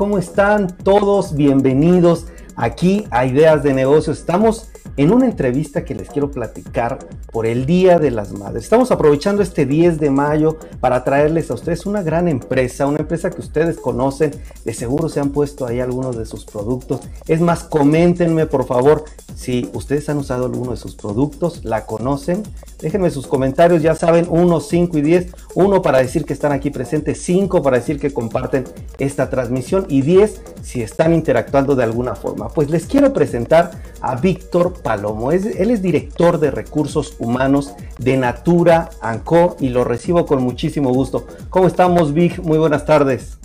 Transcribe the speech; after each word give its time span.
¿Cómo 0.00 0.16
están 0.16 0.78
todos? 0.82 1.36
Bienvenidos 1.36 2.24
aquí 2.60 3.06
a 3.10 3.24
Ideas 3.24 3.62
de 3.62 3.72
Negocios. 3.72 4.18
Estamos 4.18 4.68
en 4.96 5.12
una 5.12 5.24
entrevista 5.24 5.84
que 5.84 5.94
les 5.94 6.10
quiero 6.10 6.30
platicar 6.30 6.98
por 7.32 7.46
el 7.46 7.64
Día 7.64 7.98
de 7.98 8.10
las 8.10 8.32
Madres. 8.32 8.64
Estamos 8.64 8.90
aprovechando 8.90 9.42
este 9.42 9.64
10 9.64 9.98
de 9.98 10.10
mayo 10.10 10.58
para 10.80 11.04
traerles 11.04 11.50
a 11.50 11.54
ustedes 11.54 11.86
una 11.86 12.02
gran 12.02 12.28
empresa, 12.28 12.86
una 12.86 12.98
empresa 12.98 13.30
que 13.30 13.40
ustedes 13.40 13.78
conocen, 13.78 14.32
de 14.64 14.74
seguro 14.74 15.08
se 15.08 15.20
han 15.20 15.30
puesto 15.30 15.66
ahí 15.66 15.80
algunos 15.80 16.18
de 16.18 16.26
sus 16.26 16.44
productos. 16.44 17.00
Es 17.26 17.40
más, 17.40 17.64
coméntenme 17.64 18.44
por 18.44 18.66
favor 18.66 19.04
si 19.34 19.70
ustedes 19.72 20.06
han 20.10 20.18
usado 20.18 20.44
alguno 20.44 20.72
de 20.72 20.76
sus 20.76 20.96
productos, 20.96 21.64
la 21.64 21.86
conocen. 21.86 22.42
Déjenme 22.78 23.10
sus 23.10 23.26
comentarios, 23.26 23.80
ya 23.80 23.94
saben, 23.94 24.26
1, 24.28 24.60
5 24.60 24.98
y 24.98 25.00
10. 25.00 25.32
1 25.54 25.82
para 25.82 25.98
decir 25.98 26.26
que 26.26 26.34
están 26.34 26.52
aquí 26.52 26.68
presentes, 26.68 27.22
5 27.22 27.62
para 27.62 27.78
decir 27.78 27.98
que 27.98 28.12
comparten 28.12 28.64
esta 28.98 29.30
transmisión 29.30 29.86
y 29.88 30.02
10 30.02 30.42
si 30.62 30.82
están 30.82 31.14
interactuando 31.14 31.74
de 31.74 31.84
alguna 31.84 32.14
forma. 32.14 32.49
Pues 32.54 32.70
les 32.70 32.86
quiero 32.86 33.12
presentar 33.12 33.70
a 34.00 34.16
Víctor 34.16 34.82
Palomo. 34.82 35.32
él 35.32 35.70
es 35.70 35.82
director 35.82 36.40
de 36.40 36.50
recursos 36.50 37.16
humanos 37.18 37.74
de 37.98 38.16
Natura 38.16 38.90
Co 39.24 39.56
y 39.60 39.68
lo 39.68 39.84
recibo 39.84 40.26
con 40.26 40.42
muchísimo 40.42 40.92
gusto. 40.92 41.26
¿Cómo 41.48 41.66
estamos, 41.66 42.12
Vic? 42.12 42.42
Muy 42.42 42.58
buenas 42.58 42.84
tardes. 42.84 43.38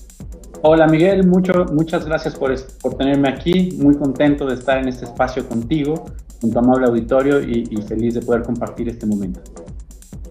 Hola 0.61 0.87
Miguel, 0.87 1.27
mucho, 1.27 1.65
muchas 1.71 2.05
gracias 2.05 2.35
por, 2.35 2.55
por, 2.81 2.95
tenerme 2.95 3.29
aquí. 3.29 3.77
Muy 3.79 3.95
contento 3.95 4.47
de 4.47 4.55
estar 4.55 4.79
en 4.79 4.87
este 4.87 5.05
espacio 5.05 5.47
contigo, 5.47 6.05
con 6.41 6.51
tu 6.51 6.57
amable 6.57 6.87
auditorio 6.87 7.39
y, 7.39 7.67
y 7.69 7.81
feliz 7.83 8.15
de 8.15 8.21
poder 8.21 8.41
compartir 8.41 8.89
este 8.89 9.05
momento. 9.05 9.41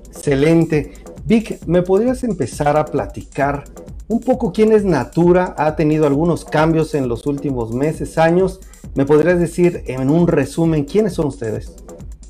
Excelente. 0.08 0.94
Vic, 1.24 1.64
¿me 1.66 1.82
podrías 1.82 2.24
empezar 2.24 2.76
a 2.76 2.84
platicar 2.84 3.64
un 4.08 4.20
poco 4.20 4.52
quién 4.52 4.72
es 4.72 4.84
Natura? 4.84 5.54
Ha 5.56 5.76
tenido 5.76 6.06
algunos 6.06 6.44
cambios 6.44 6.94
en 6.94 7.08
los 7.08 7.26
últimos 7.26 7.72
meses, 7.72 8.18
años 8.18 8.60
¿Me 8.94 9.04
podrías 9.04 9.40
decir 9.40 9.82
en 9.86 10.08
un 10.08 10.28
resumen 10.28 10.84
quiénes 10.84 11.14
son 11.14 11.26
ustedes? 11.26 11.74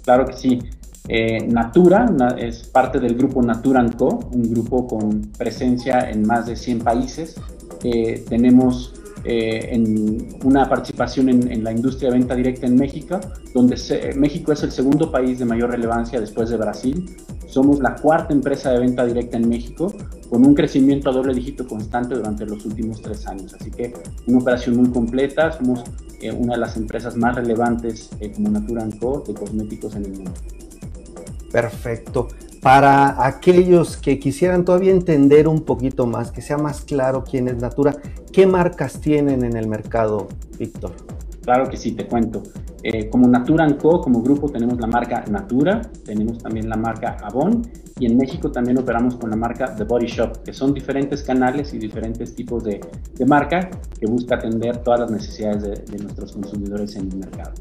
Claro 0.02 0.26
que 0.26 0.32
sí. 0.32 0.58
Eh, 1.08 1.46
Natura 1.46 2.06
es 2.38 2.64
parte 2.64 2.98
del 2.98 3.16
grupo 3.16 3.42
Natura 3.42 3.84
Co, 3.98 4.20
un 4.32 4.50
grupo 4.50 4.86
con 4.86 5.20
presencia 5.36 6.10
en 6.10 6.26
más 6.26 6.46
de 6.46 6.56
100 6.56 6.78
países. 6.78 7.36
Eh, 7.82 8.24
tenemos 8.26 8.94
eh, 9.24 9.68
en 9.72 10.28
una 10.44 10.68
participación 10.68 11.28
en, 11.28 11.64
la 11.64 11.72
industria 11.72 12.10
de 12.10 12.18
venta 12.18 12.34
directa 12.34 12.66
en 12.66 12.76
México, 12.76 13.20
donde 13.54 13.76
México 14.16 14.52
es 14.52 14.62
el 14.62 14.70
segundo 14.70 15.10
país 15.10 15.38
de 15.38 15.44
mayor 15.44 15.70
relevancia 15.70 16.20
después 16.20 16.50
de 16.50 16.56
Brasil. 16.56 17.16
Somos 17.46 17.80
la 17.80 17.94
cuarta 17.94 18.34
empresa 18.34 18.70
de 18.72 18.80
venta 18.80 19.06
directa 19.06 19.36
en 19.36 19.48
México, 19.48 19.92
con 20.28 20.44
un 20.44 20.54
crecimiento 20.54 21.10
a 21.10 21.12
doble 21.12 21.32
dígito 21.34 21.66
constante 21.66 22.14
durante 22.14 22.44
los 22.44 22.66
últimos 22.66 23.00
tres 23.00 23.26
años. 23.26 23.54
Así 23.54 23.70
que 23.70 23.94
una 24.26 24.38
operación 24.38 24.76
muy 24.76 24.90
completa. 24.90 25.52
Somos 25.52 25.84
eh, 26.20 26.32
una 26.32 26.54
de 26.54 26.60
las 26.60 26.76
empresas 26.76 27.16
más 27.16 27.36
relevantes 27.36 28.10
eh, 28.20 28.32
como 28.32 28.48
Natura 28.50 28.86
Co 28.98 29.22
de 29.26 29.34
cosméticos 29.34 29.94
en 29.94 30.04
el 30.06 30.12
mundo. 30.12 30.32
Perfecto. 31.52 32.28
Para 32.64 33.26
aquellos 33.26 33.98
que 33.98 34.18
quisieran 34.18 34.64
todavía 34.64 34.90
entender 34.90 35.48
un 35.48 35.66
poquito 35.66 36.06
más, 36.06 36.32
que 36.32 36.40
sea 36.40 36.56
más 36.56 36.80
claro 36.80 37.22
quién 37.22 37.46
es 37.46 37.58
Natura, 37.58 37.94
¿qué 38.32 38.46
marcas 38.46 39.02
tienen 39.02 39.44
en 39.44 39.54
el 39.54 39.68
mercado, 39.68 40.28
Víctor? 40.58 40.92
Claro 41.42 41.68
que 41.68 41.76
sí, 41.76 41.92
te 41.92 42.06
cuento. 42.06 42.42
Eh, 42.82 43.10
como 43.10 43.28
Natura 43.28 43.66
Co, 43.76 44.00
como 44.00 44.22
grupo, 44.22 44.48
tenemos 44.48 44.80
la 44.80 44.86
marca 44.86 45.26
Natura, 45.30 45.82
tenemos 46.06 46.38
también 46.38 46.70
la 46.70 46.76
marca 46.78 47.18
Avon 47.22 47.68
y 47.98 48.06
en 48.06 48.16
México 48.16 48.50
también 48.50 48.78
operamos 48.78 49.16
con 49.16 49.28
la 49.28 49.36
marca 49.36 49.76
The 49.76 49.84
Body 49.84 50.06
Shop, 50.06 50.42
que 50.42 50.54
son 50.54 50.72
diferentes 50.72 51.22
canales 51.22 51.74
y 51.74 51.78
diferentes 51.78 52.34
tipos 52.34 52.64
de, 52.64 52.80
de 53.14 53.26
marca 53.26 53.68
que 54.00 54.06
busca 54.06 54.36
atender 54.36 54.78
todas 54.78 55.00
las 55.00 55.10
necesidades 55.10 55.62
de, 55.62 55.96
de 55.96 56.02
nuestros 56.02 56.32
consumidores 56.32 56.96
en 56.96 57.12
el 57.12 57.18
mercado. 57.18 57.52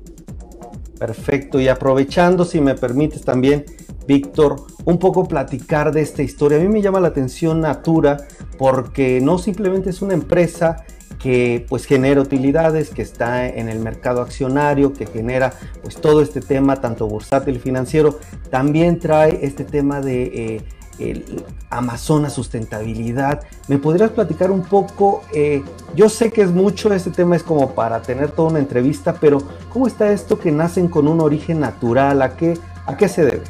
Perfecto, 0.97 1.59
y 1.59 1.67
aprovechando, 1.67 2.45
si 2.45 2.61
me 2.61 2.75
permites 2.75 3.23
también, 3.23 3.66
Víctor, 4.08 4.67
un 4.86 4.99
poco 4.99 5.27
platicar 5.27 5.92
de 5.92 6.02
esta 6.02 6.23
historia. 6.23 6.58
A 6.58 6.61
mí 6.61 6.67
me 6.67 6.81
llama 6.81 6.99
la 6.99 7.09
atención 7.09 7.61
Natura 7.61 8.17
porque 8.58 9.20
no 9.21 9.37
simplemente 9.37 9.89
es 9.89 10.02
una 10.02 10.14
empresa 10.14 10.86
que 11.20 11.65
pues 11.70 11.86
genera 11.86 12.20
utilidades, 12.20 12.89
que 12.89 13.02
está 13.02 13.48
en 13.48 13.70
el 13.70 13.80
mercado 13.80 14.21
accionario, 14.21 14.92
que 14.92 15.05
genera 15.05 15.53
pues 15.82 15.95
todo 15.95 16.21
este 16.21 16.42
tema 16.42 16.82
tanto 16.82 17.08
bursátil 17.08 17.59
financiero, 17.59 18.20
también 18.49 18.99
trae 18.99 19.39
este 19.42 19.64
tema 19.64 20.02
de 20.02 20.23
eh, 20.23 20.61
el 20.99 21.43
Amazonas 21.70 22.33
sustentabilidad. 22.33 23.42
¿Me 23.67 23.77
podrías 23.77 24.11
platicar 24.11 24.52
un 24.52 24.61
poco? 24.61 25.21
Eh, 25.33 25.64
yo 25.95 26.09
sé 26.09 26.31
que 26.31 26.42
es 26.42 26.52
mucho, 26.52 26.93
este 26.93 27.11
tema 27.11 27.36
es 27.36 27.43
como 27.43 27.71
para 27.71 28.02
tener 28.02 28.31
toda 28.31 28.49
una 28.49 28.59
entrevista, 28.59 29.14
pero 29.20 29.39
¿cómo 29.71 29.87
está 29.87 30.11
esto 30.11 30.39
que 30.39 30.52
nacen 30.52 30.87
con 30.87 31.08
un 31.08 31.20
origen 31.21 31.59
natural? 31.59 32.21
¿A 32.21 32.36
qué, 32.36 32.58
a 32.86 32.95
qué 32.98 33.08
se 33.08 33.26
debe? 33.26 33.43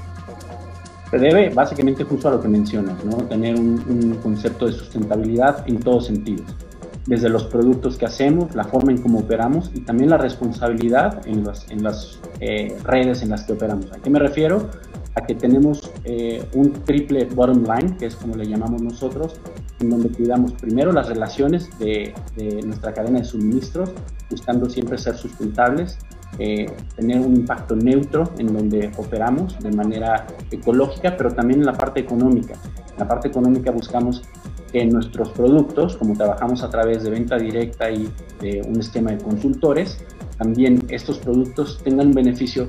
Se 1.12 1.20
debe 1.20 1.50
básicamente 1.50 2.04
justo 2.04 2.28
a 2.28 2.32
lo 2.32 2.42
que 2.42 2.48
mencionas, 2.48 3.04
¿no? 3.06 3.18
tener 3.18 3.56
un, 3.56 4.18
concepto 4.24 4.66
de 4.66 4.72
sustentabilidad 4.72 5.64
en 5.68 5.80
todos 5.80 6.08
sentidos 6.08 6.56
desde 7.06 7.30
los 7.30 7.44
productos 7.44 7.98
que 7.98 8.06
hacemos, 8.06 8.56
la 8.56 8.64
forma 8.64 8.92
en 8.92 9.00
cómo 9.00 9.20
operamos 9.20 9.70
y 9.74 9.82
también 9.82 10.10
la 10.10 10.18
responsabilidad 10.18 11.22
en 11.28 11.44
las, 11.44 11.70
en 11.70 11.84
las 11.84 12.20
eh, 12.40 12.76
redes 12.84 13.22
en 13.22 13.30
las 13.30 13.44
que 13.44 13.54
operamos. 13.54 13.92
¿A 13.92 13.98
qué 13.98 14.10
me 14.10 14.20
refiero? 14.20 14.70
A 15.16 15.26
que 15.26 15.36
tenemos 15.36 15.92
eh, 16.06 16.44
un 16.54 16.72
triple 16.72 17.26
bottom 17.26 17.64
line, 17.64 17.96
que 17.98 18.08
es 18.08 18.16
como 18.16 18.36
le 18.36 18.46
llamamos 18.46 18.82
nosotros, 18.82 19.40
en 19.80 19.90
donde 19.90 20.10
cuidamos 20.10 20.54
primero 20.54 20.92
las 20.92 21.08
relaciones 21.08 21.70
de, 21.80 22.14
nuestra 22.66 22.94
cadena 22.94 23.20
de 23.20 23.26
suministros, 23.26 23.92
buscando 24.30 24.70
siempre 24.70 24.98
ser 24.98 25.16
sustentables, 25.16 25.98
eh, 26.40 26.66
tener 26.96 27.20
un 27.20 27.36
impacto 27.36 27.76
neutro 27.76 28.30
en 28.38 28.54
donde 28.54 28.92
operamos 28.98 29.58
de 29.60 29.72
manera 29.72 30.26
ecológica, 30.52 31.16
pero 31.16 31.32
también 31.32 31.62
en 31.62 31.68
la 31.68 31.74
parte 31.74 32.00
económica. 32.00 32.56
En 32.94 33.00
la 33.00 33.08
parte 33.08 33.28
económica 33.28 33.72
buscamos 33.72 34.24
que 34.72 34.84
nuestros 34.86 35.30
productos, 35.30 35.96
como 35.96 36.16
trabajamos 36.16 36.64
a 36.64 36.70
través 36.70 37.04
de 37.04 37.12
venta 37.12 37.38
directa 37.38 37.92
y 37.92 38.10
de 38.42 38.62
un 38.68 38.80
esquema 38.80 39.12
de 39.12 39.20
consultores, 39.20 40.00
también 40.38 40.84
estos 40.90 41.20
productos 41.20 41.80
tengan 41.84 42.08
un 42.08 42.14
beneficio 42.14 42.68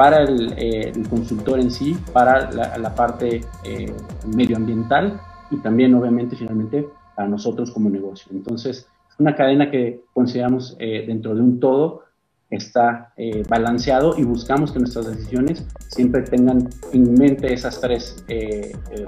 para 0.00 0.22
el, 0.22 0.54
eh, 0.56 0.94
consultor 1.10 1.60
en 1.60 1.70
sí, 1.70 1.94
para 2.14 2.50
la, 2.50 2.94
parte 2.94 3.42
eh, 3.64 3.92
medioambiental 4.34 5.20
y 5.50 5.58
también 5.58 5.94
obviamente 5.94 6.36
finalmente 6.36 6.88
para 7.14 7.28
nosotros 7.28 7.70
como 7.70 7.90
negocio. 7.90 8.32
Entonces, 8.32 8.88
es 9.10 9.20
una 9.20 9.36
cadena 9.36 9.70
que 9.70 10.00
consideramos 10.14 10.74
eh, 10.78 11.04
dentro 11.06 11.34
de 11.34 11.42
un 11.42 11.60
todo 11.60 12.04
está 12.50 13.12
balanceado 13.48 14.18
y 14.18 14.24
buscamos 14.24 14.72
que 14.72 14.80
nuestras 14.80 15.06
decisiones 15.06 15.64
siempre 15.88 16.22
tengan 16.22 16.68
en 16.92 17.14
mente 17.14 17.52
esas 17.52 17.80
tres, 17.80 18.24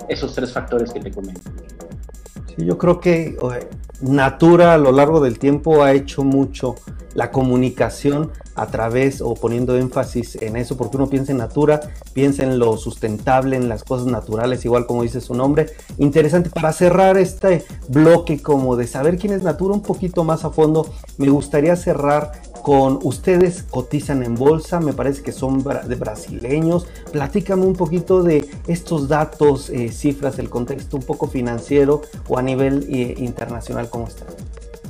esos 0.08 0.34
tres 0.34 0.52
factores 0.52 0.92
que 0.92 1.00
te 1.00 1.10
comento 1.10 1.50
yo 2.58 2.78
creo 2.78 3.00
que 3.00 3.36
Natura 4.00 4.74
a 4.74 4.78
lo 4.78 4.92
largo 4.92 5.20
del 5.20 5.38
tiempo 5.38 5.82
ha 5.82 5.92
hecho 5.92 6.24
mucho 6.24 6.74
la 7.14 7.30
comunicación 7.30 8.30
a 8.54 8.66
través 8.66 9.20
o 9.20 9.34
poniendo 9.34 9.76
énfasis 9.76 10.40
en 10.40 10.56
eso, 10.56 10.76
porque 10.76 10.96
uno 10.96 11.08
piensa 11.08 11.32
en 11.32 11.38
Natura, 11.38 11.80
piensa 12.14 12.42
en 12.42 12.58
lo 12.58 12.76
sustentable, 12.76 13.56
en 13.56 13.68
las 13.68 13.84
cosas 13.84 14.06
naturales, 14.06 14.64
igual 14.64 14.86
como 14.86 15.02
dice 15.02 15.20
su 15.20 15.34
nombre. 15.34 15.66
Interesante, 15.98 16.50
para 16.50 16.72
cerrar 16.72 17.18
este 17.18 17.64
bloque 17.88 18.40
como 18.40 18.76
de 18.76 18.86
saber 18.86 19.18
quién 19.18 19.34
es 19.34 19.42
Natura 19.42 19.74
un 19.74 19.82
poquito 19.82 20.24
más 20.24 20.44
a 20.44 20.50
fondo, 20.50 20.90
me 21.18 21.28
gustaría 21.28 21.76
cerrar 21.76 22.32
con 22.62 23.00
ustedes 23.02 23.64
cotizan 23.64 24.22
en 24.22 24.36
bolsa, 24.36 24.80
me 24.80 24.92
parece 24.92 25.22
que 25.22 25.32
son 25.32 25.62
de 25.62 25.94
brasileños. 25.96 26.86
Platícame 27.10 27.66
un 27.66 27.74
poquito 27.74 28.22
de 28.22 28.48
estos 28.66 29.08
datos, 29.08 29.68
eh, 29.70 29.90
cifras, 29.90 30.38
el 30.38 30.48
contexto 30.48 30.96
un 30.96 31.02
poco 31.02 31.26
financiero 31.26 32.02
o 32.28 32.38
a 32.38 32.42
nivel 32.42 32.86
eh, 32.88 33.14
internacional, 33.18 33.90
¿cómo 33.90 34.06
está? 34.06 34.26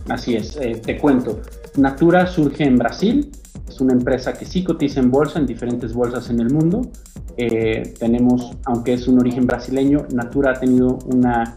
Así 0.09 0.37
es, 0.37 0.57
eh, 0.57 0.81
te 0.85 0.99
cuento. 0.99 1.41
Natura 1.77 2.27
surge 2.27 2.65
en 2.65 2.77
Brasil, 2.77 3.31
es 3.67 3.81
una 3.81 3.95
empresa 3.95 4.35
que 4.35 4.45
sí 4.45 4.63
cotiza 4.63 5.01
en 5.01 5.11
bolsa, 5.11 5.39
en 5.39 5.47
diferentes 5.47 5.95
bolsas 5.95 6.29
en 6.29 6.41
el 6.41 6.51
mundo. 6.51 6.91
Tenemos, 7.37 8.53
aunque 8.65 8.95
es 8.95 9.09
un 9.09 9.19
origen 9.19 9.47
brasileño, 9.47 10.07
Natura 10.13 10.53
ha 10.53 10.61
tenido 10.61 10.99
una 11.07 11.55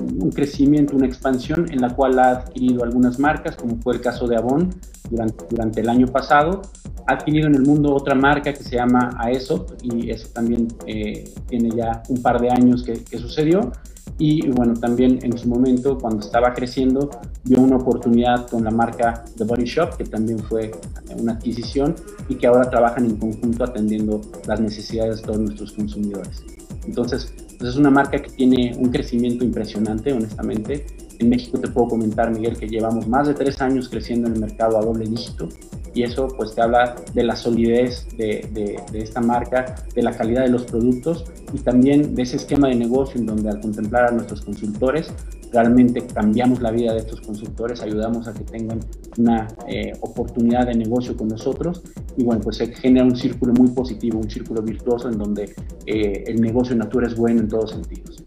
un 0.00 0.30
crecimiento, 0.30 0.96
una 0.96 1.06
expansión 1.06 1.66
en 1.70 1.80
la 1.80 1.94
cual 1.94 2.18
ha 2.18 2.30
adquirido 2.30 2.84
algunas 2.84 3.18
marcas, 3.18 3.56
como 3.56 3.76
fue 3.76 3.94
el 3.94 4.00
caso 4.00 4.26
de 4.26 4.36
Avon 4.36 4.74
durante, 5.10 5.44
durante 5.50 5.80
el 5.80 5.88
año 5.88 6.06
pasado. 6.06 6.62
Ha 7.06 7.14
adquirido 7.14 7.46
en 7.46 7.54
el 7.54 7.62
mundo 7.62 7.94
otra 7.94 8.14
marca 8.14 8.52
que 8.52 8.62
se 8.62 8.76
llama 8.76 9.10
Aesop 9.18 9.70
y 9.82 10.10
eso 10.10 10.28
también 10.32 10.68
eh, 10.86 11.24
tiene 11.48 11.70
ya 11.74 12.02
un 12.08 12.22
par 12.22 12.40
de 12.40 12.50
años 12.50 12.82
que, 12.82 13.04
que 13.04 13.18
sucedió. 13.18 13.72
Y 14.18 14.48
bueno, 14.48 14.74
también 14.74 15.18
en 15.22 15.36
su 15.36 15.48
momento, 15.48 15.98
cuando 15.98 16.20
estaba 16.20 16.54
creciendo, 16.54 17.10
vio 17.44 17.60
una 17.60 17.76
oportunidad 17.76 18.48
con 18.48 18.64
la 18.64 18.70
marca 18.70 19.24
The 19.36 19.44
Body 19.44 19.64
Shop, 19.64 19.96
que 19.96 20.04
también 20.04 20.38
fue 20.38 20.72
una 21.16 21.32
adquisición 21.34 21.94
y 22.28 22.34
que 22.36 22.46
ahora 22.46 22.68
trabajan 22.68 23.04
en 23.04 23.16
conjunto 23.16 23.64
atendiendo 23.64 24.20
las 24.46 24.60
necesidades 24.60 25.18
de 25.18 25.22
todos 25.22 25.38
nuestros 25.38 25.72
consumidores. 25.72 26.42
Entonces, 26.86 27.32
pues 27.58 27.70
es 27.70 27.76
una 27.76 27.90
marca 27.90 28.20
que 28.22 28.30
tiene 28.30 28.76
un 28.78 28.90
crecimiento 28.90 29.44
impresionante, 29.44 30.12
honestamente, 30.12 30.86
En 31.20 31.28
México 31.28 31.58
te 31.58 31.68
puedo 31.68 31.88
comentar, 31.88 32.30
Miguel, 32.30 32.56
que 32.56 32.68
llevamos 32.68 33.08
más 33.08 33.26
de 33.26 33.34
tres 33.34 33.60
años 33.60 33.88
creciendo 33.88 34.28
en 34.28 34.34
el 34.34 34.40
mercado 34.40 34.78
a 34.78 34.84
doble 34.84 35.04
dígito 35.04 35.48
y 35.98 36.04
eso 36.04 36.28
pues 36.28 36.54
te 36.54 36.62
habla 36.62 36.94
de 37.12 37.24
la 37.24 37.34
solidez 37.34 38.06
de, 38.16 38.48
de, 38.52 38.98
esta 39.00 39.20
marca, 39.20 39.74
de 39.92 40.00
la 40.00 40.12
calidad 40.12 40.42
de 40.42 40.48
los 40.48 40.62
productos 40.62 41.24
y 41.52 41.58
también 41.58 42.14
de 42.14 42.22
ese 42.22 42.36
esquema 42.36 42.68
de 42.68 42.76
negocio 42.76 43.18
en 43.18 43.26
donde 43.26 43.50
al 43.50 43.60
contemplar 43.60 44.04
a 44.04 44.10
nuestros 44.12 44.42
consultores 44.42 45.12
realmente 45.52 46.06
cambiamos 46.06 46.60
la 46.60 46.70
vida 46.70 46.92
de 46.92 47.00
estos 47.00 47.20
consultores, 47.20 47.80
ayudamos 47.80 48.28
a 48.28 48.32
que 48.32 48.44
tengan 48.44 48.78
una 49.16 49.48
eh, 49.66 49.92
oportunidad 50.02 50.68
de 50.68 50.76
negocio 50.76 51.16
con 51.16 51.26
nosotros 51.26 51.82
y 52.16 52.22
bueno, 52.22 52.42
pues 52.42 52.58
se 52.58 52.68
genera 52.68 53.04
un 53.04 53.16
círculo 53.16 53.52
muy 53.54 53.70
positivo, 53.70 54.20
un 54.20 54.30
círculo 54.30 54.62
virtuoso 54.62 55.08
en 55.08 55.18
donde 55.18 55.52
eh, 55.84 56.24
el 56.28 56.40
negocio 56.40 56.74
en 56.74 56.78
Natura 56.78 57.08
es 57.08 57.16
bueno 57.16 57.40
en 57.40 57.48
todos 57.48 57.72
sentidos. 57.72 58.22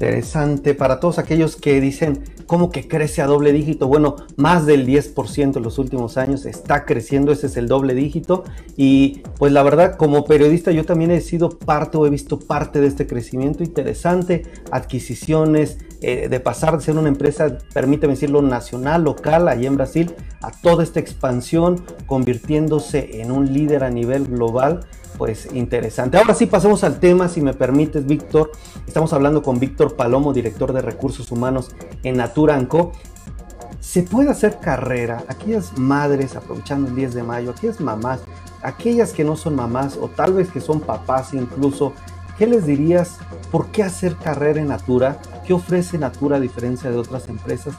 Interesante 0.00 0.74
para 0.74 1.00
todos 1.00 1.18
aquellos 1.18 1.56
que 1.56 1.80
dicen, 1.80 2.22
¿cómo 2.46 2.70
que 2.70 2.86
crece 2.86 3.20
a 3.20 3.26
doble 3.26 3.52
dígito? 3.52 3.88
Bueno, 3.88 4.14
más 4.36 4.64
del 4.64 4.86
10% 4.86 5.56
en 5.56 5.62
los 5.64 5.76
últimos 5.80 6.16
años 6.16 6.46
está 6.46 6.84
creciendo, 6.84 7.32
ese 7.32 7.48
es 7.48 7.56
el 7.56 7.66
doble 7.66 7.94
dígito. 7.94 8.44
Y 8.76 9.22
pues 9.38 9.50
la 9.50 9.64
verdad, 9.64 9.96
como 9.96 10.24
periodista 10.24 10.70
yo 10.70 10.84
también 10.84 11.10
he 11.10 11.20
sido 11.20 11.48
parte 11.48 11.98
o 11.98 12.06
he 12.06 12.10
visto 12.10 12.38
parte 12.38 12.80
de 12.80 12.86
este 12.86 13.08
crecimiento 13.08 13.64
interesante, 13.64 14.44
adquisiciones, 14.70 15.78
eh, 16.00 16.28
de 16.28 16.38
pasar 16.38 16.78
de 16.78 16.84
ser 16.84 16.96
una 16.96 17.08
empresa, 17.08 17.58
permíteme 17.74 18.12
decirlo, 18.12 18.40
nacional, 18.40 19.02
local, 19.02 19.48
allí 19.48 19.66
en 19.66 19.74
Brasil, 19.74 20.14
a 20.42 20.52
toda 20.52 20.84
esta 20.84 21.00
expansión, 21.00 21.82
convirtiéndose 22.06 23.20
en 23.20 23.32
un 23.32 23.52
líder 23.52 23.82
a 23.82 23.90
nivel 23.90 24.26
global 24.26 24.86
pues 25.18 25.48
interesante. 25.52 26.16
Ahora 26.16 26.32
sí, 26.32 26.46
pasemos 26.46 26.84
al 26.84 27.00
tema, 27.00 27.28
si 27.28 27.42
me 27.42 27.52
permites, 27.52 28.06
Víctor. 28.06 28.52
Estamos 28.86 29.12
hablando 29.12 29.42
con 29.42 29.58
Víctor 29.58 29.96
Palomo, 29.96 30.32
director 30.32 30.72
de 30.72 30.80
recursos 30.80 31.32
humanos 31.32 31.72
en 32.04 32.16
Natura 32.16 32.66
Co. 32.68 32.92
¿Se 33.80 34.04
puede 34.04 34.30
hacer 34.30 34.60
carrera? 34.60 35.24
Aquellas 35.28 35.76
madres, 35.76 36.36
aprovechando 36.36 36.88
el 36.88 36.94
10 36.94 37.14
de 37.14 37.22
mayo, 37.24 37.50
aquellas 37.50 37.80
mamás, 37.80 38.20
aquellas 38.62 39.12
que 39.12 39.24
no 39.24 39.36
son 39.36 39.56
mamás 39.56 39.98
o 40.00 40.08
tal 40.08 40.34
vez 40.34 40.50
que 40.50 40.60
son 40.60 40.80
papás 40.80 41.34
incluso, 41.34 41.92
¿qué 42.38 42.46
les 42.46 42.64
dirías? 42.64 43.18
¿Por 43.50 43.66
qué 43.68 43.82
hacer 43.82 44.16
carrera 44.16 44.60
en 44.60 44.68
Natura? 44.68 45.18
¿Qué 45.44 45.52
ofrece 45.52 45.98
Natura 45.98 46.36
a 46.36 46.40
diferencia 46.40 46.90
de 46.90 46.96
otras 46.96 47.28
empresas? 47.28 47.74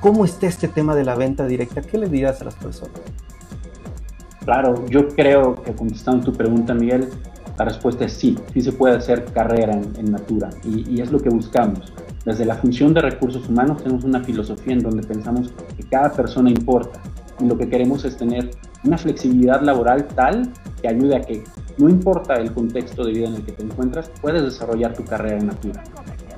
¿Cómo 0.00 0.24
está 0.24 0.46
este 0.46 0.68
tema 0.68 0.94
de 0.94 1.04
la 1.04 1.14
venta 1.14 1.46
directa? 1.46 1.82
¿Qué 1.82 1.98
le 1.98 2.08
dirías 2.08 2.40
a 2.40 2.44
las 2.44 2.54
personas? 2.54 3.00
Claro, 4.48 4.86
yo 4.88 5.08
creo 5.08 5.56
que 5.56 5.74
contestando 5.74 6.24
tu 6.24 6.32
pregunta, 6.32 6.72
Miguel, 6.72 7.10
la 7.58 7.66
respuesta 7.66 8.06
es 8.06 8.14
sí, 8.14 8.34
sí 8.54 8.62
se 8.62 8.72
puede 8.72 8.96
hacer 8.96 9.26
carrera 9.26 9.74
en, 9.74 10.10
Natura 10.10 10.48
y, 10.64 11.02
es 11.02 11.12
lo 11.12 11.20
que 11.20 11.28
buscamos. 11.28 11.92
Desde 12.24 12.46
la 12.46 12.54
función 12.54 12.94
de 12.94 13.02
recursos 13.02 13.46
humanos 13.46 13.82
tenemos 13.82 14.04
una 14.04 14.20
filosofía 14.20 14.72
en 14.72 14.78
donde 14.78 15.06
pensamos 15.06 15.52
que 15.76 15.82
cada 15.82 16.12
persona 16.12 16.48
importa 16.48 16.98
y 17.38 17.44
lo 17.44 17.58
que 17.58 17.68
queremos 17.68 18.06
es 18.06 18.16
tener 18.16 18.52
una 18.84 18.96
flexibilidad 18.96 19.60
laboral 19.60 20.08
tal 20.14 20.50
que 20.80 20.88
ayude 20.88 21.16
a 21.16 21.20
que 21.20 21.44
no 21.76 21.90
importa 21.90 22.32
el 22.36 22.50
contexto 22.54 23.04
de 23.04 23.12
vida 23.12 23.28
en 23.28 23.34
el 23.34 23.42
que 23.42 23.52
te 23.52 23.64
encuentras, 23.64 24.10
puedes 24.22 24.42
desarrollar 24.42 24.94
tu 24.94 25.04
carrera 25.04 25.36
en 25.36 25.48
Natura. 25.48 25.84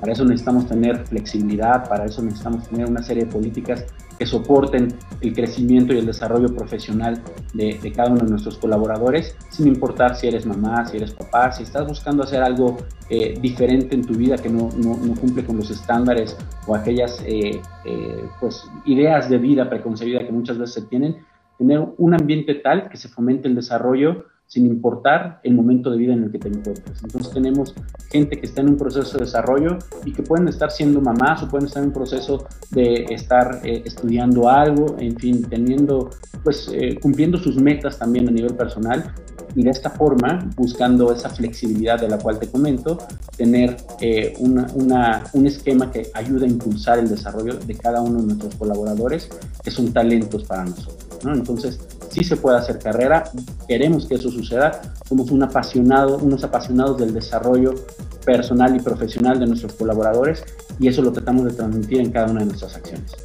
Para 0.01 0.11
eso 0.11 0.25
necesitamos 0.25 0.67
tener 0.67 0.97
flexibilidad, 1.05 1.87
para 1.87 2.03
eso 2.03 2.21
necesitamos 2.21 2.67
tener 2.67 2.89
una 2.89 3.03
serie 3.03 3.23
de 3.23 3.31
políticas 3.31 3.85
que 4.21 4.27
soporten 4.27 4.93
el 5.21 5.33
crecimiento 5.33 5.95
y 5.95 5.97
el 5.97 6.05
desarrollo 6.05 6.55
profesional 6.55 7.23
de, 7.55 7.91
cada 7.95 8.11
uno 8.11 8.19
de 8.23 8.29
nuestros 8.29 8.55
colaboradores, 8.59 9.35
sin 9.49 9.65
importar 9.65 10.15
si 10.15 10.27
eres 10.27 10.45
mamá, 10.45 10.85
si 10.85 10.97
eres 10.97 11.11
papá, 11.11 11.51
si 11.51 11.63
estás 11.63 11.87
buscando 11.87 12.21
hacer 12.21 12.43
algo 12.43 12.77
eh, 13.09 13.35
diferente 13.41 13.95
en 13.95 14.05
tu 14.05 14.13
vida 14.13 14.37
que 14.37 14.47
no, 14.47 14.69
no, 14.77 15.15
cumple 15.15 15.43
con 15.43 15.57
los 15.57 15.71
estándares 15.71 16.37
o 16.67 16.75
aquellas 16.75 17.19
eh, 17.25 17.59
eh, 17.83 18.25
pues, 18.39 18.63
ideas 18.85 19.27
de 19.27 19.39
vida 19.39 19.67
preconcebida 19.67 20.19
que 20.19 20.31
muchas 20.31 20.59
veces 20.59 20.75
se 20.75 20.81
tienen, 20.83 21.17
tener 21.57 21.83
un 21.97 22.13
ambiente 22.13 22.53
tal 22.53 22.89
que 22.89 22.97
se 22.97 23.09
fomente 23.09 23.47
el 23.47 23.55
desarrollo 23.55 24.25
sin 24.51 24.65
importar 24.65 25.39
el 25.43 25.53
momento 25.53 25.89
de 25.89 25.97
vida 25.97 26.11
en 26.11 26.23
el 26.23 26.31
que 26.31 26.37
te 26.37 26.49
encuentres. 26.49 27.01
Entonces 27.01 27.31
tenemos 27.31 27.73
gente 28.11 28.37
que 28.37 28.45
está 28.45 28.59
en 28.59 28.71
un 28.71 28.75
proceso 28.75 29.17
de 29.17 29.23
desarrollo 29.23 29.77
y 30.03 30.11
que 30.11 30.23
pueden 30.23 30.49
estar 30.49 30.69
siendo 30.69 30.99
mamás 30.99 31.41
o 31.41 31.47
pueden 31.47 31.67
estar 31.67 31.81
en 31.81 31.87
un 31.87 31.93
proceso 31.93 32.45
de 32.69 33.05
estar 33.11 33.61
eh, 33.63 33.81
estudiando 33.85 34.49
algo, 34.49 34.97
en 34.99 35.15
fin, 35.15 35.45
teniendo, 35.49 36.09
pues 36.43 36.69
eh, 36.73 36.99
cumpliendo 37.01 37.37
sus 37.37 37.55
metas 37.55 37.97
también 37.97 38.27
a 38.27 38.31
nivel 38.31 38.53
personal 38.53 39.13
y 39.55 39.63
de 39.63 39.69
esta 39.69 39.89
forma, 39.89 40.49
buscando 40.57 41.13
esa 41.13 41.29
flexibilidad 41.29 42.01
de 42.01 42.09
la 42.09 42.17
cual 42.17 42.37
te 42.37 42.47
comento, 42.47 42.97
tener 43.37 43.77
eh, 44.01 44.33
un 44.37 45.45
esquema 45.45 45.89
que 45.91 46.11
ayude 46.13 46.45
a 46.45 46.49
impulsar 46.49 46.99
el 46.99 47.07
desarrollo 47.07 47.53
de 47.53 47.75
cada 47.75 48.01
uno 48.01 48.19
de 48.19 48.27
nuestros 48.27 48.55
colaboradores, 48.55 49.29
que 49.63 49.71
son 49.71 49.93
talentos 49.93 50.43
para 50.43 50.65
nosotros. 50.65 51.19
¿no? 51.23 51.33
Entonces, 51.33 51.79
sí 52.11 52.23
se 52.23 52.37
puede 52.37 52.57
hacer 52.57 52.77
carrera, 52.79 53.23
queremos 53.67 54.05
que 54.05 54.15
eso 54.15 54.29
suceda, 54.29 54.81
somos 55.07 55.31
un 55.31 55.43
apasionado, 55.43 56.17
unos 56.17 56.43
apasionados 56.43 56.97
del 56.97 57.13
desarrollo 57.13 57.73
personal 58.25 58.75
y 58.75 58.79
profesional 58.79 59.39
de 59.39 59.47
nuestros 59.47 59.73
colaboradores 59.73 60.43
y 60.79 60.87
eso 60.87 61.01
lo 61.01 61.11
tratamos 61.11 61.45
de 61.45 61.53
transmitir 61.53 61.99
en 61.99 62.11
cada 62.11 62.27
una 62.27 62.41
de 62.41 62.47
nuestras 62.47 62.75
acciones. 62.75 63.15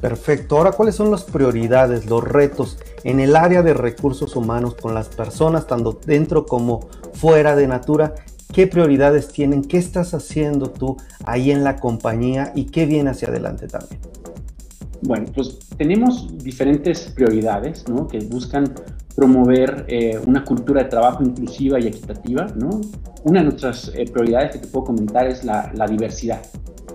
Perfecto. 0.00 0.56
Ahora, 0.56 0.72
¿cuáles 0.72 0.94
son 0.94 1.10
las 1.10 1.24
prioridades, 1.24 2.06
los 2.06 2.22
retos 2.22 2.78
en 3.04 3.20
el 3.20 3.34
área 3.34 3.62
de 3.62 3.74
recursos 3.74 4.36
humanos 4.36 4.74
con 4.74 4.94
las 4.94 5.08
personas, 5.08 5.66
tanto 5.66 5.98
dentro 6.06 6.46
como 6.46 6.88
fuera 7.14 7.56
de 7.56 7.66
Natura? 7.66 8.14
¿Qué 8.52 8.66
prioridades 8.66 9.28
tienen? 9.28 9.62
¿Qué 9.62 9.76
estás 9.76 10.14
haciendo 10.14 10.70
tú 10.70 10.96
ahí 11.24 11.50
en 11.50 11.64
la 11.64 11.76
compañía 11.76 12.52
y 12.54 12.66
qué 12.66 12.86
viene 12.86 13.10
hacia 13.10 13.28
adelante 13.28 13.66
también? 13.66 14.00
Bueno, 15.02 15.26
pues 15.34 15.58
tenemos 15.76 16.36
diferentes 16.38 17.12
prioridades 17.14 17.88
¿no? 17.88 18.08
que 18.08 18.18
buscan 18.20 18.74
promover 19.14 19.84
eh, 19.88 20.18
una 20.26 20.44
cultura 20.44 20.84
de 20.84 20.88
trabajo 20.88 21.22
inclusiva 21.22 21.78
y 21.80 21.86
equitativa. 21.86 22.46
¿no? 22.56 22.80
Una 23.24 23.40
de 23.40 23.46
nuestras 23.46 23.92
eh, 23.94 24.04
prioridades 24.12 24.52
que 24.52 24.58
te 24.58 24.68
puedo 24.68 24.86
comentar 24.86 25.26
es 25.26 25.44
la, 25.44 25.72
la 25.74 25.86
diversidad. 25.86 26.40